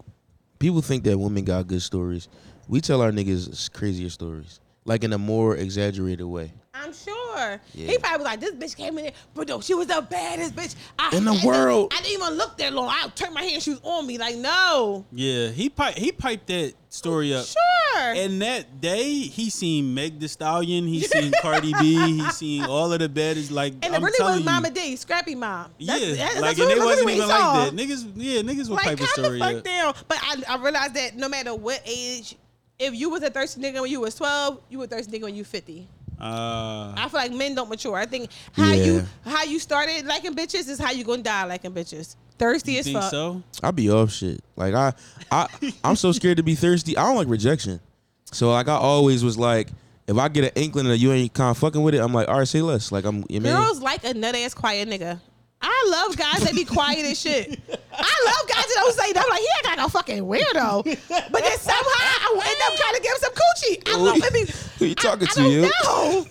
[0.58, 2.28] people think that women got good stories.
[2.68, 6.52] We tell our niggas crazier stories, like in a more exaggerated way.
[6.80, 7.60] I'm sure.
[7.74, 7.86] Yeah.
[7.88, 10.54] He probably was like, this bitch came in there, but no, she was the baddest
[10.54, 11.92] bitch I In the had to- world.
[11.96, 12.88] I didn't even look that long.
[12.88, 14.18] I turned my hand, she was on me.
[14.18, 15.04] Like, no.
[15.12, 17.44] Yeah, he pipe, he piped that story up.
[17.46, 17.64] Sure.
[17.98, 22.92] And that day, he seen Meg The Stallion, he seen Cardi B, he seen all
[22.92, 23.50] of the baddest.
[23.50, 25.70] Like, and I'm it really was you, Mama D, Scrappy Mom.
[25.80, 27.52] That's- yeah, that's- like, that's and it really wasn't even saw.
[27.64, 27.82] like that.
[27.82, 29.64] Niggas, yeah, niggas would Like, pipe a story the fuck up.
[29.64, 29.94] down.
[30.06, 32.36] But I, I realized that no matter what age,
[32.78, 35.22] if you was a thirsty nigga when you was 12, you were a thirsty nigga
[35.24, 35.88] when you 50.
[36.20, 37.96] Uh, I feel like men don't mature.
[37.96, 41.72] I think how you how you started liking bitches is how you gonna die liking
[41.72, 42.16] bitches.
[42.38, 43.10] Thirsty you as think fuck.
[43.10, 43.42] so?
[43.62, 44.40] I be off shit.
[44.56, 44.92] Like I,
[45.30, 45.46] I,
[45.84, 46.96] I'm so scared to be thirsty.
[46.96, 47.80] I don't like rejection.
[48.32, 49.68] So like I always was like,
[50.06, 52.28] if I get an inkling that you ain't kind of fucking with it, I'm like,
[52.28, 52.90] all right, say less.
[52.92, 53.52] Like I'm, you mean?
[53.52, 55.20] Girls like a nut ass quiet nigga.
[55.60, 57.58] I love guys that be quiet as shit.
[57.92, 59.30] I love guys that don't say nothing.
[59.30, 60.84] Like he ain't got no fucking weirdo,
[61.32, 63.92] but then somehow I will end up trying to give him some coochie.
[63.92, 64.32] I love it.
[64.32, 65.62] Be, Who you talking I, to, I don't you?
[65.62, 66.26] know.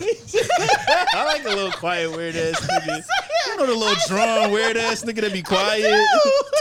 [1.13, 3.03] I like a little quiet weird ass nigga.
[3.47, 5.83] You know the little drawn weird ass nigga that be quiet.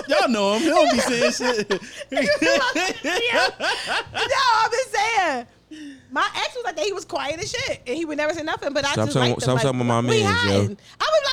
[0.09, 0.63] Y'all know him.
[0.63, 1.33] He don't be saying
[1.69, 1.83] shit.
[2.11, 3.49] Yeah.
[3.61, 5.47] No, I'm just saying.
[6.17, 6.85] My ex was like that.
[6.87, 8.73] He was quiet as shit, and he would never say nothing.
[8.73, 9.43] But I Stop just talking- liked him.
[9.43, 10.27] stop like, talking about my man, yo.
[10.29, 10.79] I was like,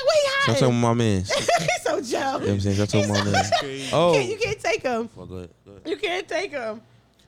[0.06, 0.56] what he So hiding?
[0.60, 1.24] talking about my man.
[1.24, 1.82] You know He's
[2.12, 2.42] so dumb.
[2.42, 2.76] what I'm saying?
[2.76, 3.90] Stop talking about my man.
[3.94, 5.10] Oh, You, can't, you can't take him.
[5.16, 5.50] Well, go ahead.
[5.66, 5.88] Go ahead.
[5.88, 6.82] You can't take him.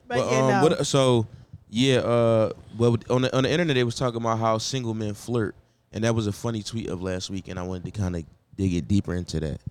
[0.08, 0.64] But, But you um, know.
[0.64, 1.28] what, so
[1.70, 5.14] yeah, uh, well, on the on the internet they was talking about how single men
[5.14, 5.56] flirt,
[5.93, 8.24] and that was a funny tweet of last week, and I wanted to kind of
[8.58, 9.62] dig it deeper into that.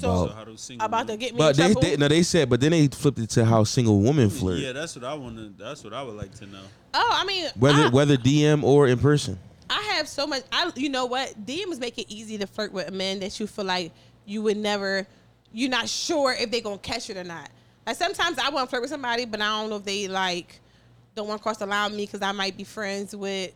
[0.00, 1.80] So- About, So how single about to get me but in they, trouble.
[1.90, 4.72] they no, they said, but then they flipped it to how single women flirt, Yeah,
[4.72, 5.62] that's what I want to.
[5.62, 6.62] That's what I would like to know.
[6.94, 9.38] oh, I mean, whether I, whether DM or in person.
[9.68, 10.42] I have so much.
[10.52, 11.44] I, you know what?
[11.44, 13.92] DMs make it easy to flirt with a man that you feel like
[14.24, 15.06] you would never.
[15.52, 17.50] You're not sure if they're gonna catch it or not.
[17.86, 20.60] Like sometimes I want to flirt with somebody, but I don't know if they like
[21.14, 23.52] don't want to cross the line with me because I might be friends with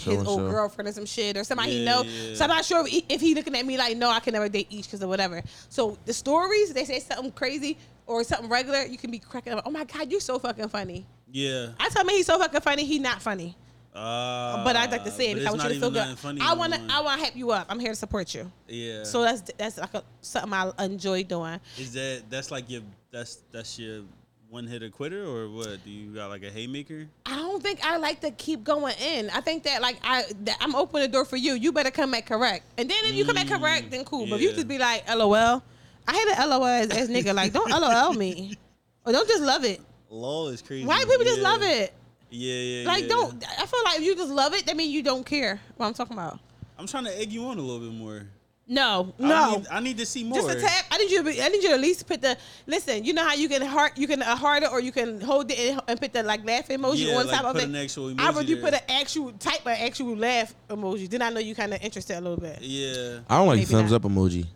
[0.00, 0.50] his old So-and-so.
[0.50, 2.02] girlfriend or some shit or somebody he know.
[2.02, 2.34] yeah.
[2.34, 4.32] So I'm not sure if he, if he looking at me like, no, I can
[4.32, 5.42] never date each because of whatever.
[5.68, 7.76] So the stories they say something crazy
[8.06, 9.62] or something regular, you can be cracking up.
[9.66, 11.06] Oh my god, you're so fucking funny.
[11.30, 11.68] Yeah.
[11.78, 13.56] I tell me he's so fucking funny, he not funny.
[13.94, 16.18] Uh, But I'd like to say it because I want you to feel good.
[16.18, 16.80] funny I want to.
[16.88, 17.66] I want to hype you up.
[17.68, 18.50] I'm here to support you.
[18.68, 19.02] Yeah.
[19.02, 21.58] So that's that's like a, something I enjoy doing.
[21.76, 24.02] is that that's like your that's that's your
[24.50, 25.84] one hitter quitter or what?
[25.84, 27.06] Do you got like a haymaker?
[27.26, 29.30] I don't think I like to keep going in.
[29.30, 31.54] I think that like I that I'm opening the door for you.
[31.54, 32.64] You better come back correct.
[32.78, 34.26] And then if you come back Mm, correct, then cool.
[34.26, 34.54] But if you yeah.
[34.54, 35.62] just be like LOL,
[36.06, 37.34] I hate an LOL as, as nigga.
[37.34, 38.56] Like don't LOL me,
[39.04, 39.80] or don't just love it.
[40.10, 40.86] Lol is crazy.
[40.86, 41.48] Why do people just Yeah.
[41.50, 41.94] love it?
[42.30, 42.86] Yeah, yeah.
[42.88, 43.08] Like yeah.
[43.08, 43.44] don't.
[43.58, 45.94] I feel like if you just love it, that means you don't care what I'm
[45.94, 46.38] talking about.
[46.78, 48.26] I'm trying to egg you on a little bit more.
[48.70, 49.56] No, I no.
[49.56, 50.38] need, I need to see more.
[50.40, 50.84] Just a tap.
[50.90, 51.24] I need you to.
[51.24, 52.36] Be, I need you to at least put the.
[52.66, 53.96] Listen, you know how you can heart.
[53.96, 56.44] You can uh, heart it, or you can hold it and, and put the like
[56.44, 57.68] laugh emoji Yeah, on like top of put it.
[57.70, 61.08] an actual I emoji would you put an actual type an actual laugh emoji.
[61.08, 62.58] Then I know you kind of interested a little bit.
[62.60, 63.20] Yeah.
[63.30, 64.04] I don't like Maybe thumbs not.
[64.04, 64.46] up emoji.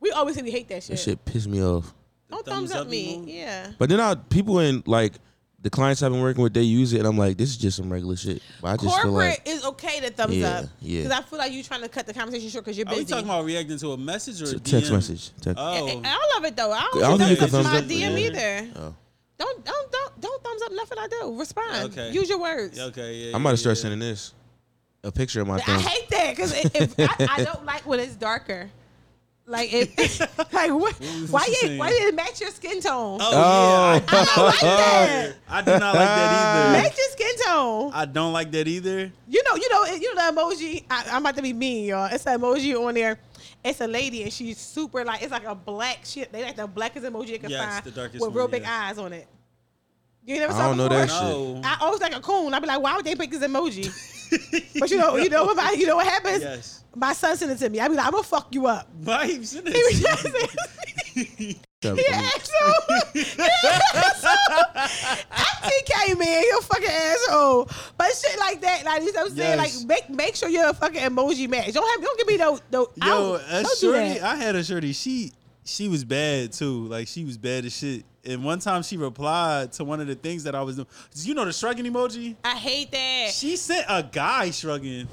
[0.00, 0.90] We always say we hate that shit.
[0.90, 1.04] That shit.
[1.04, 1.94] shit pissed me off.
[2.30, 3.16] Don't thumbs, thumbs up, up me.
[3.16, 3.34] emoji?
[3.34, 3.70] Yeah.
[3.78, 5.14] But then I people in like
[5.60, 7.76] the clients I've been working with, they use it, and I'm like, this is just
[7.78, 8.40] some regular shit.
[8.62, 10.64] But I just feel Corporate like is okay to thumbs Yeah, up.
[10.80, 11.02] yeah.
[11.02, 13.04] Because I feel like you're trying to cut the conversation short because you're Are busy.
[13.04, 14.94] we talking about reacting to a message or a t- text DM?
[14.94, 15.30] message.
[15.40, 15.58] Text.
[15.58, 15.88] Oh.
[15.88, 16.70] And I love it though.
[16.72, 18.58] I don't, I don't think think you that's can my thumbs up, DM yeah.
[18.66, 18.70] either.
[18.76, 18.94] Oh.
[19.38, 21.38] Don't don't don't don't thumbs up nothing I do.
[21.38, 21.92] Respond.
[21.92, 22.12] Okay.
[22.12, 22.78] Use your words.
[22.78, 23.34] Okay, yeah.
[23.36, 23.82] I'm about to start yeah.
[23.82, 24.34] sending this
[25.04, 25.80] a picture of my I thumb.
[25.80, 28.70] hate that because if I, I don't like when it's darker.
[29.48, 30.20] Like if
[30.52, 30.94] like what,
[31.30, 33.18] why you you why did it match your skin tone?
[33.20, 33.94] Oh, Oh.
[33.94, 34.04] yeah.
[34.06, 35.34] I, I don't like that.
[35.48, 36.82] I do not like that either.
[36.82, 37.90] Match your skin tone.
[37.94, 39.10] I don't like that either.
[39.26, 40.84] You know, you know, you know the emoji.
[40.90, 42.08] I, I'm about to be mean, y'all.
[42.12, 43.18] It's an emoji on there.
[43.64, 46.30] It's a lady and she's super like it's like a black shit.
[46.30, 48.62] They like the blackest emoji you can Yes, find the darkest with one, real big
[48.62, 48.70] yes.
[48.70, 49.26] eyes on it.
[50.24, 51.64] You ain't never I saw don't know that shit.
[51.64, 52.52] I always like a coon.
[52.52, 53.86] I'd be like, why would they pick this emoji?
[54.78, 55.56] but you know, you know what?
[55.56, 56.42] my- You know what happens?
[56.42, 56.84] Yes.
[56.94, 57.80] My son sent it to me.
[57.80, 58.88] I'd be like, I'm gonna fuck you up.
[59.04, 60.06] Why you sending He was it?
[60.06, 60.22] just-
[61.82, 62.96] Shut He an asshole.
[63.14, 63.22] He.
[64.78, 67.68] FTK man, you fucking asshole.
[67.96, 69.84] But shit like that, like you know what I'm saying, Yes.
[69.84, 71.72] like make make sure you're a fucking emoji match.
[71.72, 72.88] Don't have don't give me no no.
[72.96, 74.20] Yo, don't- a shorty.
[74.20, 74.92] I had a shorty.
[74.92, 75.32] She
[75.64, 76.86] she was bad too.
[76.88, 78.04] Like she was bad as shit.
[78.24, 80.88] And one time she replied to one of the things that I was doing.
[81.14, 82.36] Did you know the shrugging emoji?
[82.44, 83.30] I hate that.
[83.32, 85.08] She sent a guy shrugging.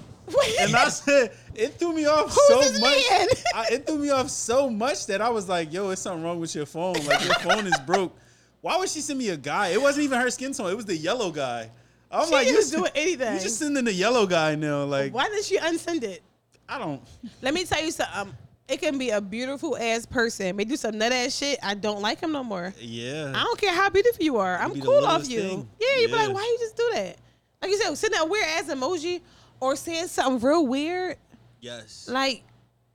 [0.60, 3.44] And I said it threw me off Who's so much.
[3.54, 6.40] I, it threw me off so much that I was like, "Yo, it's something wrong
[6.40, 6.96] with your phone.
[7.06, 8.16] Like your phone is broke."
[8.62, 9.68] Why would she send me a guy?
[9.68, 10.72] It wasn't even her skin tone.
[10.72, 11.70] It was the yellow guy.
[12.10, 13.36] I'm she like, just you doing anything.
[13.36, 14.86] You just sending the yellow guy now.
[14.86, 16.24] Like Why did she unsend it?
[16.68, 17.02] I don't.
[17.44, 18.20] Let me tell you something.
[18.20, 18.34] Um,
[18.68, 20.56] it can be a beautiful ass person.
[20.56, 21.60] May do some nut ass shit.
[21.62, 22.74] I don't like him no more.
[22.80, 23.32] Yeah.
[23.36, 24.58] I don't care how beautiful you are.
[24.58, 25.40] I'm cool off you.
[25.42, 25.70] thing.
[25.80, 27.18] Yeah, you be like, why you just do that?
[27.62, 29.22] Like you said, sending a weird ass emoji
[29.60, 31.18] or saying something real weird,
[31.62, 32.08] Yes.
[32.10, 32.44] like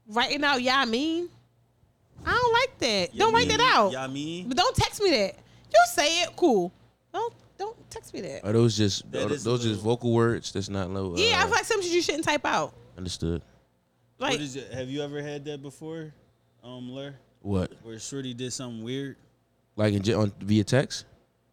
[0.07, 1.29] writing out "yeah I mean."
[2.25, 3.15] I don't like that.
[3.15, 3.91] Ya don't write that out.
[3.91, 4.47] Ya mean?
[4.47, 5.35] But don't text me that.
[5.73, 6.71] You say it, cool.
[7.13, 8.45] Don't don't text me that.
[8.45, 10.51] Are those just That are is a those just vocal words?
[10.51, 11.15] That's not low.
[11.17, 12.73] yeah, I uh, feel like some shit you shouldn't type out.
[12.97, 13.41] understood.
[14.21, 14.71] Like what is it?
[14.71, 16.13] Have you ever had that before,
[16.63, 17.15] um, Lur?
[17.41, 17.73] What?
[17.81, 19.15] Where Shorty did something weird?
[19.75, 21.05] Like in, on via text?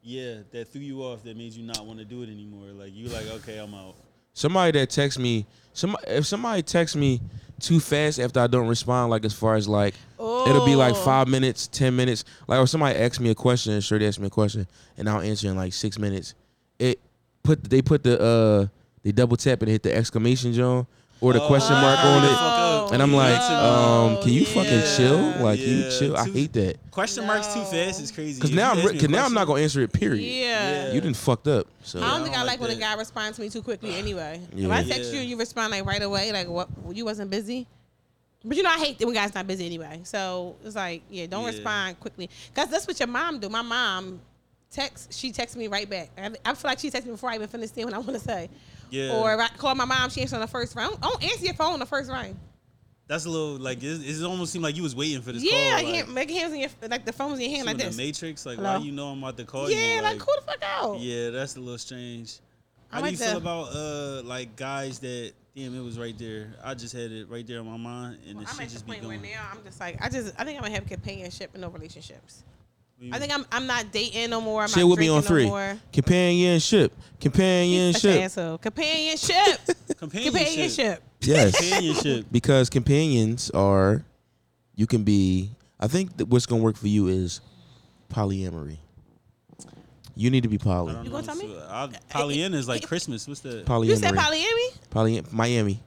[0.02, 1.22] Yeah, that threw you off.
[1.24, 2.68] That made you not want to do it anymore.
[2.72, 3.94] Like you like, okay, I'm out.
[4.34, 7.20] Somebody that texts me, some if somebody texts me
[7.58, 11.04] too fast after I don't respond, like as far as like it'll be like Oh.
[11.04, 12.24] five minutes, ten minutes.
[12.46, 14.66] Like if somebody asks me a question, sure they ask me a question,
[14.98, 16.34] and I'll answer in like six minutes.
[16.78, 17.00] It
[17.42, 18.66] put they put the uh
[19.02, 20.86] they double tap and hit the exclamation John
[21.20, 22.30] or the question mark on it.
[22.32, 23.56] Oh, And I'm like, no,
[24.16, 25.18] um, can you fucking chill?
[25.18, 25.42] yeah.
[25.42, 26.16] Like you chill.
[26.16, 26.76] I hate that.
[26.90, 28.40] Question marks too fast is crazy.
[28.40, 29.92] Cause If now you I'm ask me a cause now I'm not gonna answer it.
[29.92, 30.22] Period.
[30.22, 30.86] Yeah.
[30.86, 30.92] Yeah.
[30.92, 31.66] You didn't fucked up.
[31.82, 33.50] So I don't I think don't I like like when a guy responds to me
[33.50, 34.40] too quickly anyway.
[34.52, 34.76] If Yeah.
[34.76, 37.66] I text you and you respond like right away, like what you wasn't busy.
[38.44, 40.00] But you know I hate that when guys not busy anyway.
[40.04, 41.48] So it's like, yeah, don't Yeah.
[41.50, 42.30] respond quickly.
[42.54, 43.48] Cause that's what your mom do.
[43.48, 44.20] My mom
[44.70, 46.10] text, she texts me right back.
[46.18, 48.12] I, I feel like she texts me before I even finish saying what I want
[48.12, 48.48] to say.
[48.90, 49.12] Yeah.
[49.12, 50.88] Or if I call my mom, she answers on the first ring.
[50.88, 52.38] Don't, don't answer your phone on the first ring.
[53.08, 55.80] That's a little like it, it almost seemed like you was waiting for this yeah,
[55.80, 55.90] call.
[55.90, 57.84] like, like, make hands in your like the phone's in your hand like in the
[57.86, 57.96] this.
[57.96, 58.44] Matrix.
[58.44, 58.78] Like, Hello?
[58.78, 60.02] why you know I'm about to call yeah, you?
[60.02, 61.00] like, cool the fuck out.
[61.00, 62.38] Yeah, that's a little strange.
[62.92, 66.18] I How do like you feel about uh like guys that damn it was right
[66.18, 66.52] there?
[66.62, 68.72] I just had it right there in my mind, and the I'm shit at the
[68.74, 69.30] just be point where going.
[69.30, 72.44] now I'm just like I just I think I'm gonna have companionship and no relationships.
[73.00, 74.62] We- I think I'm I'm not dating no more.
[74.62, 75.44] I'm Shit not with me on three.
[75.44, 75.78] No more.
[75.92, 76.92] Companionship.
[77.20, 78.22] Companionship.
[78.22, 78.58] asshole.
[78.58, 79.60] Companionship.
[79.98, 79.98] companionship.
[79.98, 81.02] companionship.
[81.20, 81.56] Yes.
[81.58, 82.26] Companionship.
[82.32, 84.04] because companions are
[84.74, 87.40] you can be I think that what's gonna work for you is
[88.12, 88.78] polyamory.
[90.16, 90.92] You need to be poly.
[90.94, 91.46] You know, gonna tell me?
[91.46, 93.28] so I- is like Christmas.
[93.28, 93.86] What's the Polyamory.
[93.86, 94.90] You said polyamory?
[94.90, 95.80] Poly Miami.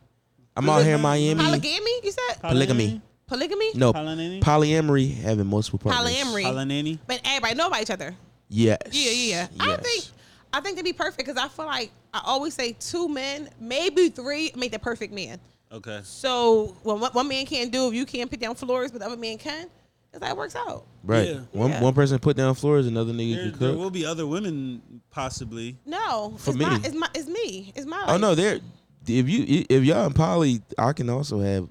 [0.55, 1.43] I'm out here in Miami.
[1.43, 1.91] Polygamy?
[2.03, 3.01] You said Polygamy.
[3.31, 3.71] Polygamy?
[3.75, 3.93] No.
[3.93, 4.41] Polyamory?
[4.41, 6.13] Polyamory having multiple partners.
[6.13, 6.43] Polyamory.
[6.43, 6.99] Polyamory?
[7.07, 8.13] But everybody know about each other.
[8.49, 8.77] Yes.
[8.91, 9.63] Yeah, yeah, yeah.
[9.73, 10.05] I think
[10.53, 14.09] I think they'd be perfect because I feel like I always say two men, maybe
[14.09, 15.39] three, make the perfect man.
[15.71, 16.01] Okay.
[16.03, 19.07] So when one, one man can't do, if you can't put down floors, but the
[19.07, 19.67] other man can,
[20.11, 20.83] it's like it works out.
[21.05, 21.29] Right.
[21.29, 21.39] Yeah.
[21.53, 21.81] One Yeah.
[21.81, 25.77] one person put down floors, another nigga There, can there will be other women possibly.
[25.85, 26.81] No, For it's my, me.
[26.83, 28.03] it's my, it's me, it's my.
[28.07, 28.59] oh no, there.
[29.07, 31.69] If you if y'all in poly, I can also have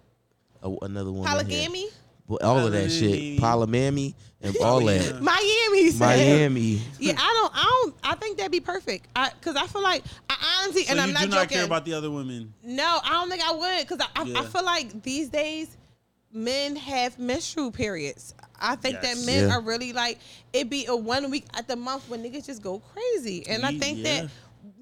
[0.62, 1.26] a, another one.
[1.28, 1.88] polygamy,
[2.26, 5.20] Well, all of that shit, polymamy and all that.
[5.20, 6.00] Miami, said.
[6.00, 6.80] Miami.
[6.98, 9.08] Yeah, I don't, I don't, I think that'd be perfect.
[9.16, 11.56] I, cause I feel like I honestly, So and I'm do not not joking.
[11.56, 12.52] care about the other women.
[12.62, 15.76] no, I don't think I would, cause I, I, I feel like these days
[16.32, 18.34] men have menstrual periods.
[18.60, 19.18] I think Yes.
[19.18, 19.56] that men Yeah.
[19.56, 20.18] are really like
[20.52, 23.76] it be a one week at the month when niggas just go crazy, and I
[23.78, 24.26] think yeah.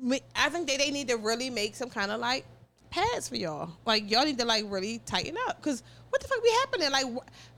[0.03, 2.45] that I think that they need to really make some kind of like
[2.91, 3.71] pads for y'all.
[3.85, 6.91] Like y'all need to like really tighten up, cause what the fuck be happening?
[6.91, 7.07] Like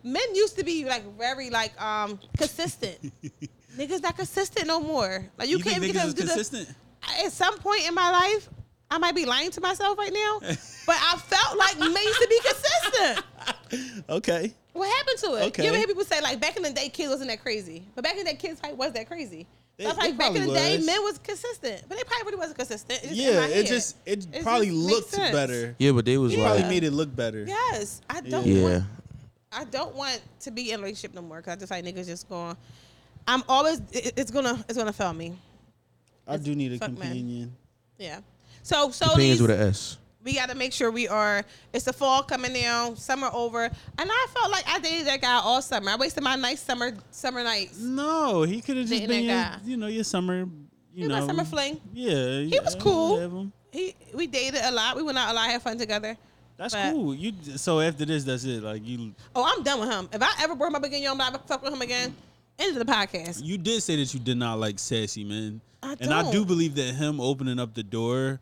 [0.03, 3.13] men used to be like very like um consistent.
[3.77, 5.27] niggas not consistent no more.
[5.39, 6.77] Like you, You, can't think get niggas is them the consistent?
[7.25, 8.49] at some point in my life,
[8.91, 10.39] I might be lying to myself right now,
[10.87, 14.05] but I felt like men used to be consistent.
[14.09, 14.55] okay.
[14.73, 15.47] What happened to it?
[15.49, 15.63] Okay.
[15.63, 18.05] You ever hear people say like back in the day, kids wasn't that crazy, but
[18.05, 19.47] back in the day, kids fight was that crazy.
[19.81, 22.05] They- So I feel like back in the probably day, men was consistent, but they
[22.05, 23.01] probably really wasn't consistent.
[23.03, 25.33] It's Yeah, it just it, It probably just looked sense.
[25.35, 25.75] better.
[25.79, 26.45] Yeah, but they was Yeah.
[26.45, 27.45] Probably made it look better.
[27.47, 28.03] yes.
[28.11, 28.55] I don't Yeah.
[28.55, 28.63] yeah.
[28.73, 28.85] want.
[29.53, 32.07] I don't want to be in a relationship no more because I just like niggas
[32.07, 32.57] just going.
[33.27, 33.81] I'm always.
[33.91, 34.63] It, it's gonna.
[34.69, 35.33] It's gonna fail me.
[36.29, 36.97] I do need a Fuck, man.
[36.99, 37.57] companion.
[37.99, 38.21] Yeah.
[38.63, 39.97] So so Opinions these, with an S.
[40.23, 41.45] we got to make sure we are.
[41.73, 45.41] It's the fall coming down, summer over, and I felt like I dated that guy
[45.43, 45.91] all summer.
[45.91, 47.79] I wasted my nice summer summer nights.
[47.79, 49.69] No, he could have just Dating been your, that guy.
[49.69, 50.41] you know your summer.
[50.41, 50.49] You
[50.95, 51.81] He know my summer fling.
[51.93, 53.51] Yeah, He was cool.
[53.73, 54.97] He we dated a lot.
[54.97, 56.17] We went out a lot, had fun together.
[56.57, 57.15] That's But- cool.
[57.15, 58.63] You so after this, that's it.
[58.63, 60.09] Like you, Oh, I'm done with him.
[60.13, 62.15] If I ever bring him up again, yo, I'm not fuck with him again.
[62.59, 63.43] End of the podcast.
[63.43, 66.47] you did say that you did not like sassy men, I and I do don't.
[66.49, 68.39] believe that him opening up the door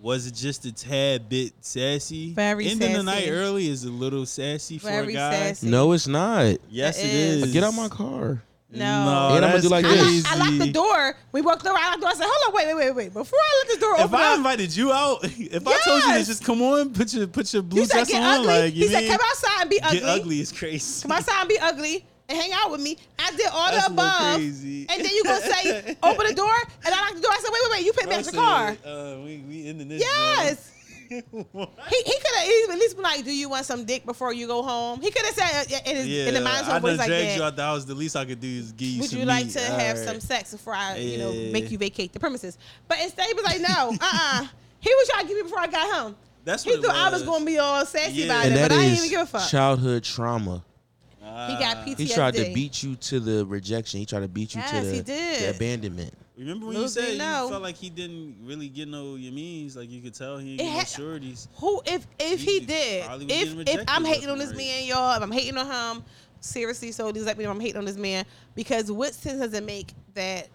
[0.00, 2.32] was it just a tad bit sassy.
[2.32, 5.32] Very Ending the night early is a little sassy for Very a guy.
[5.52, 5.68] sassy.
[5.68, 6.56] No, it's not.
[6.70, 7.42] Yes, It it is.
[7.44, 7.52] is.
[7.52, 8.42] Get out my car.
[8.70, 9.04] No.
[9.30, 10.26] No, And I'ma do like I, this.
[10.26, 11.16] I locked the door.
[11.32, 11.72] We walked through.
[11.74, 12.10] I locked the door.
[12.10, 14.14] I said, "Hold on, wait, wait, wait, wait." Before I let this door If open
[14.14, 17.26] if I invited you out, if I told you to just come on, put your
[17.28, 19.60] put your blue you said, dress "Get on, ugly." like he you said, "Come outside
[19.62, 21.02] and be ugly." get ugly is crazy.
[21.02, 22.98] Come outside and be ugly and hang out with me.
[23.18, 24.34] I did all That's the above.
[24.36, 24.86] crazy.
[24.88, 26.54] And then you gonna say, "Open the door,"
[26.84, 27.30] and I locked the door.
[27.32, 27.86] I said, "Wait, wait, wait.
[27.86, 30.00] You put me back the car." Uh, we we ending this.
[30.02, 30.72] Yes.
[31.10, 34.46] He he could have at least been like, "Do you want some dick before you
[34.46, 36.82] go home?" He could have said uh, in his yeah, in the mind's I own
[36.82, 37.34] voice like that.
[37.34, 37.86] you out the house.
[37.86, 39.54] The least I could do is give you Would you like meat.
[39.54, 42.58] to have All some sex before I, you know, make you vacate the premises?
[42.88, 44.06] But instead, he was like, "No, uh,
[44.42, 44.46] uh
[44.80, 46.16] He was trying to give me before I got home.
[46.44, 47.28] That's he what it thought I was was.
[47.30, 48.24] gonna be all sassy Yeah.
[48.26, 49.48] about and it, that but I didn't even give a fuck.
[49.48, 50.62] childhood trauma.
[51.48, 51.98] He got PTSD.
[51.98, 54.00] He tried to beat you to the rejection.
[54.00, 55.42] He tried to beat you to the, he did.
[55.42, 56.14] the abandonment.
[56.36, 57.48] Remember when Little you said you know.
[57.50, 59.76] felt like he didn't really get no your means?
[59.76, 61.48] Like you could tell he It didn't get had- no shorties.
[61.56, 64.56] Who if if he He did if if I'm hating on this right.
[64.58, 66.04] man, y'all, if I'm hating on him,
[66.40, 68.24] seriously, so these let me know I'm hating on this man
[68.54, 70.46] because what sense does it make that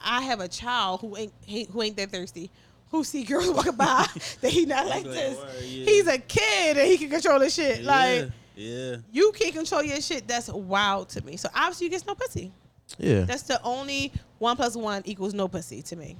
[0.00, 2.50] I have a child who ain't he- who ain't that thirsty?
[2.90, 4.06] Who see girls walking by
[4.40, 5.38] that he not like Like, this?
[5.38, 5.84] word, yeah.
[5.84, 7.84] He's a kid and he can control his shit.
[7.84, 8.96] Like yeah, yeah.
[9.12, 10.26] you can't control your shit.
[10.26, 11.36] That's wild to me.
[11.36, 12.52] So obviously you get no pussy.
[12.98, 13.22] Yeah.
[13.22, 16.16] That's the only one plus one equals no pussy to me.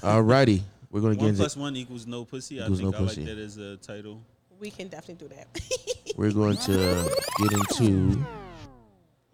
[0.00, 0.62] Alrighty.
[0.90, 2.60] We're gonna get One into plus one equals no pussy.
[2.60, 3.24] I Equals think no I like pussy.
[3.24, 4.22] that as a title.
[4.60, 5.60] We can definitely do that.
[6.16, 8.24] we're going to get into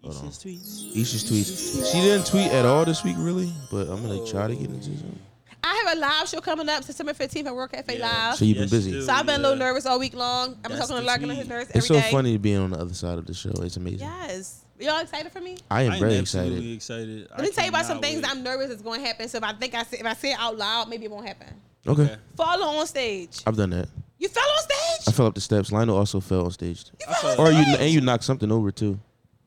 [0.01, 0.23] Hold on.
[0.29, 0.95] Isha's tweets.
[0.95, 1.91] Isha's tweets.
[1.91, 4.85] She didn't tweet at all this week, really, but I'm gonna try to get into
[4.97, 5.19] some.
[5.63, 8.07] I have a live show coming up September 15th at World Cafe Yeah.
[8.29, 8.35] Live.
[8.37, 8.91] So you've been Yes, busy.
[8.91, 9.01] you.
[9.01, 10.51] So I've been a little nervous all week long.
[10.51, 11.39] I've been That's talking to the Larkin on tweet.
[11.39, 12.11] his nerves It's every so day.
[12.11, 13.51] funny being on the other side of the show.
[13.61, 13.99] It's amazing.
[14.07, 14.65] Yes.
[14.79, 15.57] Y'all excited for me?
[15.69, 16.73] I am I'm very excited.
[16.75, 17.27] excited.
[17.31, 19.27] Let me tell you about some things I'm nervous is going to happen.
[19.27, 21.27] So if I think I say, if I say it out loud, maybe it won't
[21.27, 21.47] happen.
[21.85, 22.03] Okay.
[22.03, 22.15] Okay.
[22.37, 23.41] Follow on stage.
[23.45, 23.89] I've done that.
[24.17, 25.07] You fell on stage.
[25.07, 25.71] I fell up the steps.
[25.73, 26.85] Lionel also fell on stage.
[27.01, 28.97] You fell fell- on Or you and you knocked something over too.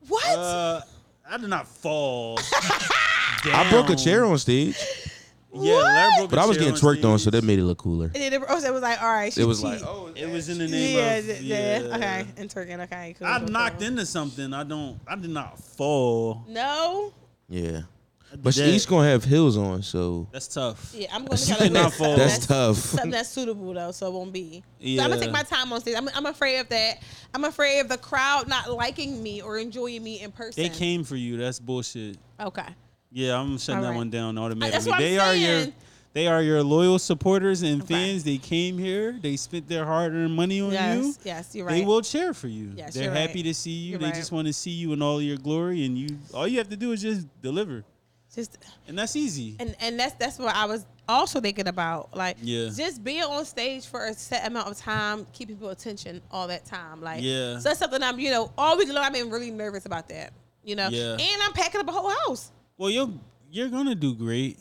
[0.07, 0.25] what?
[0.37, 0.81] Uh,
[1.27, 2.37] I did not fall.
[3.45, 4.75] I broke a chair on stage,
[5.53, 5.83] Yeah, What?
[5.83, 7.33] Larry broke but I was getting twerked on, so stage.
[7.33, 8.05] that made it look cooler.
[8.05, 9.31] and then it oh, was, it was like, all right.
[9.31, 9.69] She It was cheat.
[9.71, 11.95] like, oh, It was in the name yeah, of yeah, yeah.
[11.95, 12.25] okay.
[12.37, 13.15] And twerking, okay.
[13.19, 13.87] Cool, I cool, knocked cool.
[13.87, 14.53] into something.
[14.53, 14.99] I don't.
[15.07, 16.43] I did not fall.
[16.47, 17.13] No.
[17.49, 17.81] yeah.
[18.35, 18.53] But that.
[18.53, 20.91] she's gonna have heels on, so That's tough.
[20.97, 22.07] Yeah, I'm going to You try to cannot wear fall.
[22.07, 22.75] something that's tough.
[22.77, 24.63] something that's suitable though, so it won't be.
[24.81, 25.93] So I'm gonna take my time on stage.
[25.95, 27.03] I'm, I'm afraid of that.
[27.35, 30.63] I'm afraid of the crowd not liking me or enjoying me in person.
[30.63, 31.37] They came for you.
[31.37, 32.17] That's bullshit.
[32.39, 32.65] Okay.
[33.13, 33.95] Yeah, I'm shutting All that right.
[33.97, 34.89] one down that's automatically.
[34.91, 35.67] what I'm they are your
[36.13, 37.93] they are your loyal supporters and Okay.
[37.93, 38.23] fans.
[38.23, 39.17] They came here.
[39.21, 40.97] They spent their hard-earned money on Yes.
[41.03, 41.15] you.
[41.23, 41.73] Yes, you're right.
[41.79, 42.71] They will cheer for you.
[42.75, 43.45] Yes, They're happy right.
[43.45, 43.89] to see you.
[43.91, 44.15] You're they right.
[44.15, 46.17] just want to see you in all your glory, and you.
[46.33, 47.83] All you have to do is just deliver,
[48.35, 48.57] Just
[48.87, 49.55] and that's easy.
[49.59, 52.15] and and that's that's what I was also thinking about.
[52.15, 52.69] Like, Yeah.
[52.75, 56.63] just being on stage for a set amount of time, keeping people attention all that
[56.65, 57.01] time.
[57.01, 57.57] Like, Yeah.
[57.57, 60.31] So that's something I'm, you know, all week long I've been really nervous about that.
[60.63, 60.89] You know.
[60.89, 61.13] Yeah.
[61.13, 62.51] And I'm packing up a whole house.
[62.77, 63.09] Well, you're
[63.51, 64.57] you're gonna do great.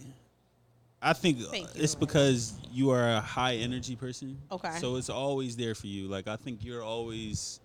[1.00, 1.82] I think uh, Thank you.
[1.82, 4.38] it's because you are a high energy person.
[4.50, 4.76] Okay.
[4.78, 6.08] So it's always there for you.
[6.08, 7.60] Like I think you're always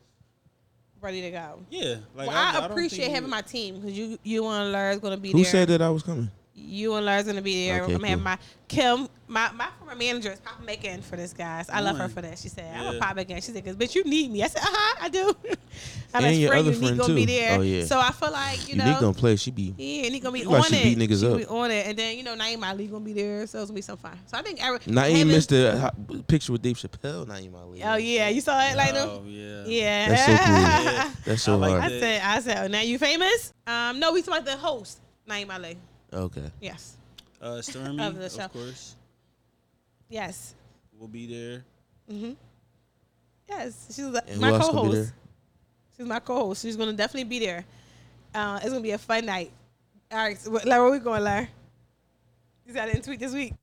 [1.00, 1.60] Ready to go.
[1.70, 1.96] yeah.
[2.16, 5.00] Like well, I, I, don't appreciate think having my team because you, you and Larry's
[5.00, 5.52] gonna be Who there.
[5.52, 6.32] said that I was coming?
[6.60, 7.84] You and Larry's gonna be there.
[7.84, 8.38] Okay, I'm gonna have my
[8.68, 11.70] Kim, my, my former manager is pop back in for this, guys.
[11.70, 12.38] I love her for that.
[12.40, 14.48] She said, "I'm gonna pop back in." She said, "Cause bitch, you need me." I
[14.48, 15.54] said, "Uh huh, I do." My
[16.16, 17.32] And best your friend other Unique friend, gonna be too.
[17.32, 17.60] there.
[17.60, 17.86] Oh, yeah.
[17.86, 19.00] So I feel like you Unique know.
[19.00, 19.36] gonna play.
[19.36, 19.74] She be.
[19.78, 20.84] yeah, and he gonna be Look like on she it.
[20.84, 21.40] beat niggas She gonna up.
[21.40, 23.76] be on it, and then you know Naeem Ali gonna be there, so it's gonna
[23.76, 24.18] be some fun.
[24.26, 25.94] So I think every, Naeem having- missed the
[26.28, 27.26] picture with Dave Chappelle.
[27.28, 27.84] Naeem Ali.
[27.84, 29.64] Oh yeah, you saw it like Oh yeah.
[29.66, 30.10] Yeah.
[30.10, 31.12] That's so cool.
[31.26, 31.84] That's so I like hard.
[31.84, 33.54] I said, I said, oh, now you famous?
[33.68, 35.00] Um, no, we talking about the host,
[35.30, 35.78] Naeem Ali.
[36.14, 36.50] Okay.
[36.62, 36.98] Yes,
[37.42, 38.46] Uh, Stormy, Of the show.
[38.46, 38.96] of course,
[40.10, 40.56] yes,
[40.98, 41.64] We'll be there.
[42.10, 42.36] Mhm.
[43.48, 43.86] yes.
[43.96, 45.14] She's like And my who else gonna be co-host.
[45.96, 46.62] She's my co-host.
[46.64, 47.66] She's gonna definitely be there.
[48.34, 49.52] Uh, it's gonna be a fun night.
[50.12, 51.50] All right, so, Larry, where we going, Larry?
[52.66, 53.54] You got it in tweet this week.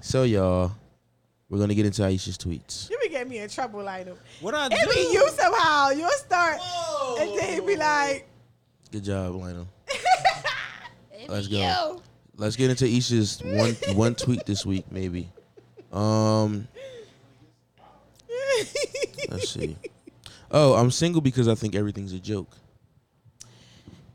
[0.00, 0.72] So y'all,
[1.48, 2.88] we're gonna get into Aisha's tweets.
[2.90, 4.06] You be getting me in trouble, like.
[4.40, 4.92] What I It do?
[4.94, 5.90] be you somehow.
[5.90, 7.16] You'll start, Whoa.
[7.20, 8.26] and then it be like,
[8.90, 9.68] Good job, Lionel.
[11.28, 11.56] Let's go.
[11.56, 12.02] you.
[12.36, 15.28] Let's get into Isha's one one tweet this week, maybe.
[15.92, 16.66] Um,
[19.30, 19.76] let's see.
[20.50, 22.50] Oh, I'm single because I think everything's a joke.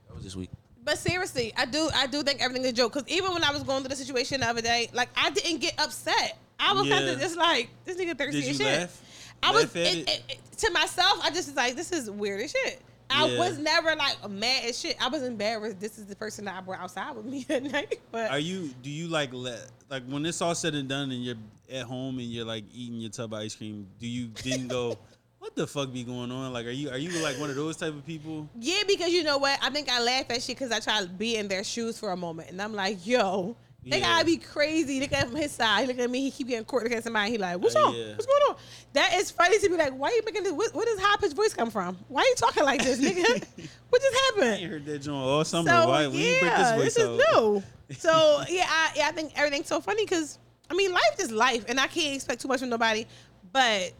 [0.07, 0.49] That was this week.
[0.83, 2.93] But seriously, I do I do think everything's a joke.
[2.93, 5.59] Cause even when I was going through the situation the other day, like I didn't
[5.59, 6.37] get upset.
[6.59, 6.99] I was Yeah.
[6.99, 8.65] of just like, this nigga thirsty as shit.
[8.79, 9.01] laugh?
[9.41, 10.09] I was Laugh it, it?
[10.09, 11.19] it- it- to myself.
[11.23, 12.81] I just was like, this is weird as shit.
[13.09, 13.39] I Yeah.
[13.39, 14.97] was never like mad as shit.
[15.01, 15.79] I was embarrassed.
[15.79, 17.99] This is the person that I brought outside with me at night.
[18.11, 18.69] But Are you?
[18.83, 21.35] Do you like let like when it's all said and done and you're
[21.71, 23.87] at home and you're like eating your tub of ice cream?
[23.99, 24.97] Do you then go?
[25.39, 26.51] What the fuck be going on?
[26.51, 28.49] Like, are you are you like one of those type of people?
[28.59, 29.57] yeah, because you know what?
[29.63, 32.11] I think I laugh at shit because I try to be in their shoes for
[32.11, 33.55] a moment, and I'm like, yo.
[33.85, 34.07] They Yeah.
[34.07, 34.99] gotta be crazy.
[34.99, 35.81] Look at him from his side.
[35.81, 36.21] He look at me.
[36.25, 36.83] He keep getting caught.
[36.83, 37.31] Look at somebody.
[37.31, 37.95] He like, what's Uh, wrong?
[37.95, 38.11] yeah.
[38.11, 38.55] What's going on?
[38.93, 40.51] That is funny to be like, why you making this?
[40.51, 41.97] What, where does high pitched voice come from?
[42.09, 43.25] Why you talking like this, nigga?
[43.89, 44.69] what just I happened?
[44.71, 45.69] heard that joint all summer.
[45.69, 46.07] So Why?
[46.07, 47.63] When you break yeah, this this is new.
[47.97, 50.37] So yeah, I, yeah, I think everything's so funny because
[50.69, 53.07] I mean, life is life, and I can't expect too much from nobody.
[53.51, 53.93] But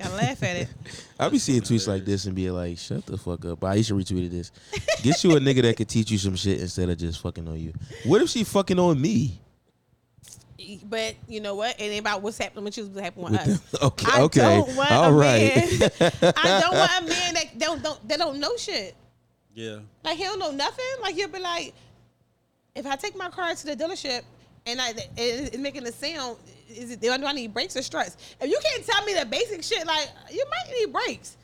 [0.00, 0.68] gotta laugh at it.
[1.18, 3.92] I be seeing tweets like this and be like, "Shut the fuck up." But Aisha
[3.92, 4.50] retweeted this.
[5.02, 7.58] Get you a nigga that could teach you some shit instead of just fucking on
[7.58, 7.72] you.
[8.04, 9.40] What if she fucking on me?
[10.84, 11.80] But you know what?
[11.80, 13.60] It ain't about what's happening with you, what's happening with, With us.
[13.70, 15.54] them- okay, I okay, don't want all a right.
[15.80, 15.90] man.
[16.36, 18.94] I don't want a man that don't don't that don't know shit.
[19.54, 19.78] Yeah.
[20.04, 20.84] Like he don't know nothing.
[21.00, 21.74] Like he'll be like,
[22.74, 24.22] if I take my car to the dealership
[24.66, 26.36] and I it, it's making a sound,
[26.68, 28.16] is it do I need brakes or struts?
[28.40, 31.36] If you can't tell me the basic shit, like you might need brakes.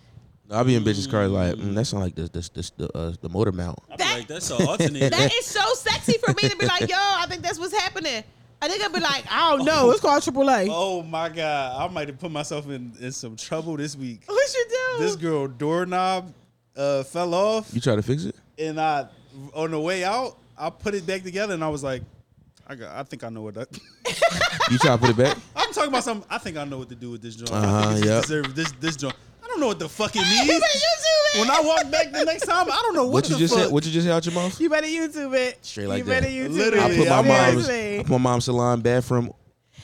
[0.50, 3.14] I'll be in bitches' car like, mm, that sound like this, this, this, the, uh,
[3.22, 3.78] the motor mount.
[3.90, 5.08] I be That- like, that's an alternator.
[5.08, 8.22] That is so sexy for me to be like, yo, I think that's what's happening.
[8.60, 9.90] A nigga be like, I don't know.
[9.90, 10.68] It's called AAA.
[10.70, 14.22] Oh my god, I might have put myself in, in some trouble this week.
[14.26, 15.02] What you do?
[15.04, 16.32] This girl doorknob
[16.76, 18.36] uh, fell off, You try to fix it?
[18.58, 19.06] and I
[19.54, 22.02] on the way out, I put it back together, and I was like,
[22.66, 23.68] I got, I think I know what that.
[24.70, 25.36] You try to put it back?
[25.54, 26.26] I'm talking about something.
[26.30, 27.52] I think I know what to do with this joint.
[27.52, 28.22] I Uh-huh, think yep.
[28.22, 29.14] deserve this this joint.
[29.42, 30.48] I don't know what the fuck it you means.
[30.48, 31.40] better YouTube it.
[31.40, 33.54] when I walk back the next time, I don't know what, What you the just
[33.54, 33.64] fuck.
[33.64, 33.72] said?
[33.72, 34.58] What you just said out your mouth?
[34.60, 35.58] you better YouTube it.
[35.64, 36.22] Straight like you that.
[36.22, 37.10] better YouTube Literally, I put it.
[37.10, 37.98] my I mean- mom's, Seriously.
[37.98, 39.32] I put my mom's salon bathroom,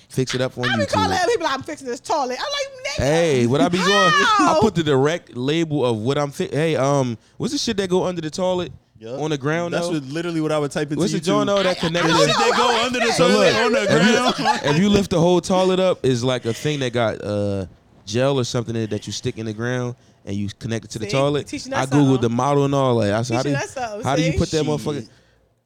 [0.09, 1.27] fix it up on I be calling YouTube.
[1.27, 1.47] people.
[1.47, 2.39] I'm fixing this toilet.
[2.41, 3.03] I'm like, nigga.
[3.05, 3.89] Hey, what I be doing?
[3.91, 6.31] I put the direct label of what I'm.
[6.31, 9.19] Fi- hey, um, what's the shit that go under the toilet Yup.
[9.21, 9.73] on the ground?
[9.75, 9.95] That's though?
[9.95, 11.25] what, literally what I would type into What's the YouTube.
[11.25, 12.09] joint though that I connected?
[12.09, 12.35] don't Shit know.
[12.35, 13.13] that I go like under the.
[13.13, 14.63] So toilet look, on the if ground.
[14.65, 17.67] you, if you lift the whole toilet up, is like a thing that got uh
[18.07, 19.97] gel or something in it that you stick in the ground
[20.27, 21.13] and you connect it to the See?
[21.13, 21.47] toilet.
[21.47, 22.21] Teaching I us googled something.
[22.23, 23.15] the model and all that.
[23.15, 24.39] I said, how do Teaching you, us something, how do you see?
[24.39, 24.67] put that Shit.
[24.67, 25.09] motherfucker?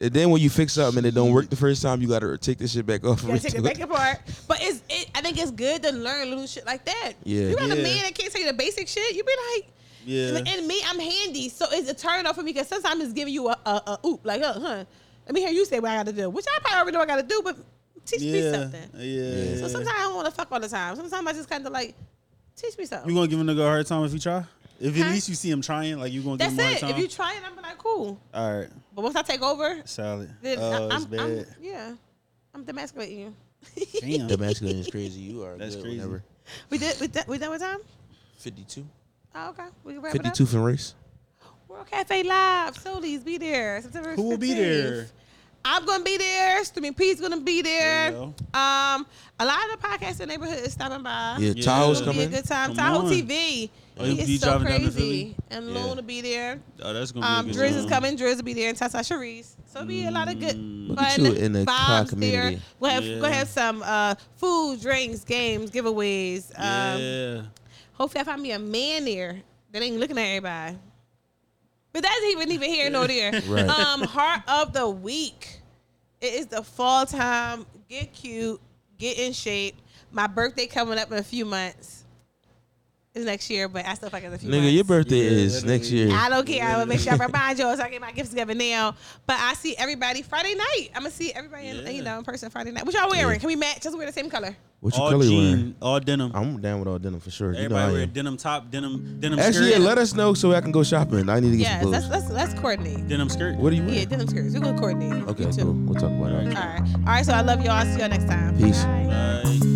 [0.00, 2.36] And then when you fix something and it don't work the first time, you gotta
[2.36, 3.22] take this shit back off.
[3.22, 4.20] You and gotta take redo it back apart.
[4.46, 7.12] But it's it, I think it's good to learn little shit like that.
[7.24, 7.48] Yeah.
[7.48, 7.82] You got a Yeah.
[7.82, 9.14] man that can't tell you the basic shit.
[9.14, 9.68] You be like,
[10.04, 10.36] Yeah.
[10.36, 13.12] and, and me, I'm handy, so it's a turn off for me because sometimes it's
[13.12, 14.84] giving you a, a, a oop like, uh, huh.
[15.26, 17.02] Let me hear you say what I got to do, which I probably already know
[17.02, 17.56] I got to do, but
[18.04, 18.90] teach me something.
[18.98, 19.56] Yeah.
[19.56, 20.96] So sometimes I don't want to fuck all the time.
[20.96, 21.94] Sometimes I just kind of like,
[22.56, 23.08] teach me something.
[23.08, 24.44] You gonna give a nigga a hard time if you try?
[24.80, 25.04] If Huh?
[25.04, 26.80] at least you see him trying, like you gonna give That's him a hard it.
[26.80, 26.90] time.
[26.90, 28.20] If you try it, I'm be like, cool.
[28.34, 30.30] All right, But once I take over, solid.
[30.42, 31.20] then Oh, I, it's I'm, bad.
[31.20, 31.92] I'm, yeah,
[32.54, 33.34] I'm demasculating you.
[34.00, 34.26] Damn.
[34.26, 35.20] Damascus is crazy.
[35.20, 35.98] You are That's good crazy.
[36.00, 36.22] whenever.
[36.68, 37.00] we did.
[37.00, 37.78] We done, we done with time?
[38.36, 38.84] Fifty-two.
[39.34, 39.64] Oh, okay.
[39.84, 40.24] We can wrap it up.
[40.26, 40.94] Fifty-two from race.
[41.68, 42.74] World Cafe Live.
[42.76, 43.82] Soulies, be there.
[43.82, 44.56] September Who will be 15th.
[44.56, 45.06] there?
[45.66, 46.62] I'm gonna be there.
[46.64, 48.10] Streaming P's gonna be there.
[48.10, 49.06] There you Um,
[49.40, 51.36] a lot of the podcasts in the neighborhood is stopping by.
[51.40, 51.64] Yeah, Yeah.
[51.64, 52.36] Tahoe's It'll be a coming.
[52.36, 52.66] good time.
[52.68, 53.10] Come Tahoe on.
[53.10, 53.70] TV.
[53.98, 54.98] Oh, you it's be so driving down to crazy.
[55.00, 55.36] Philly?
[55.50, 55.74] And Yeah.
[55.74, 56.60] Lone will be there.
[56.82, 57.88] Oh, that's gonna Um, be a good Driz is time.
[57.88, 58.16] coming.
[58.18, 59.46] Driz will be there, and Tata Sharice.
[59.72, 60.88] So it'll be a lot of good Mm.
[60.90, 62.54] Look fun at you in the car vibes community.
[62.56, 62.64] there.
[62.78, 63.20] We'll have Yeah.
[63.20, 66.50] we'll have some uh, food, drinks, games, giveaways.
[66.58, 67.42] Um, yeah.
[67.94, 69.40] Hopefully, I find me a man there
[69.72, 70.78] that ain't looking at everybody.
[71.92, 73.32] But that's even even here nor there.
[73.46, 73.68] Right.
[73.68, 75.60] Um, heart of the week.
[76.20, 77.66] It is the fall time.
[77.88, 78.60] Get cute.
[78.98, 79.76] Get in shape.
[80.10, 82.03] My birthday coming up in a few months.
[83.14, 84.66] It's next year, but I still think it's a few months.
[84.66, 85.74] Nigga, your birthday Yeah, is literally.
[85.78, 86.10] next year.
[86.12, 86.64] I don't care.
[86.66, 88.96] I'm gonna make sure I remind you so I get my gifts together now.
[89.24, 90.88] But I see everybody Friday night.
[90.96, 91.90] I'm gonna see everybody in, Yeah.
[91.90, 92.84] you know in person Friday night.
[92.84, 93.34] What y'all wearing?
[93.34, 93.38] Yeah.
[93.38, 93.84] Can we match?
[93.84, 94.56] Let's wear the same color.
[94.80, 95.54] What you All color you wearing?
[95.56, 96.32] jean, all denim.
[96.34, 97.52] I'm down with all denim for sure.
[97.54, 98.10] You know I Everybody wear am.
[98.10, 99.84] denim top, denim, denim Actually, yeah, skirt.
[99.84, 101.28] let us know so I can go shopping.
[101.28, 102.30] I need to get Yes, some let's clothes.
[102.30, 103.06] let's let's coordinate.
[103.06, 103.54] denim skirt.
[103.58, 103.94] What do you mean?
[103.94, 104.54] Yeah, denim skirts.
[104.54, 105.28] We're gonna coordinate.
[105.28, 105.62] Okay, You too.
[105.62, 105.72] cool.
[105.72, 106.56] We'll talk about it.
[106.56, 106.80] All All right.
[106.96, 107.24] All right.
[107.24, 107.74] So I love y'all.
[107.74, 108.58] I'll see y'all next time.
[108.58, 108.82] Peace.
[108.82, 109.42] Bye.
[109.44, 109.73] Bye.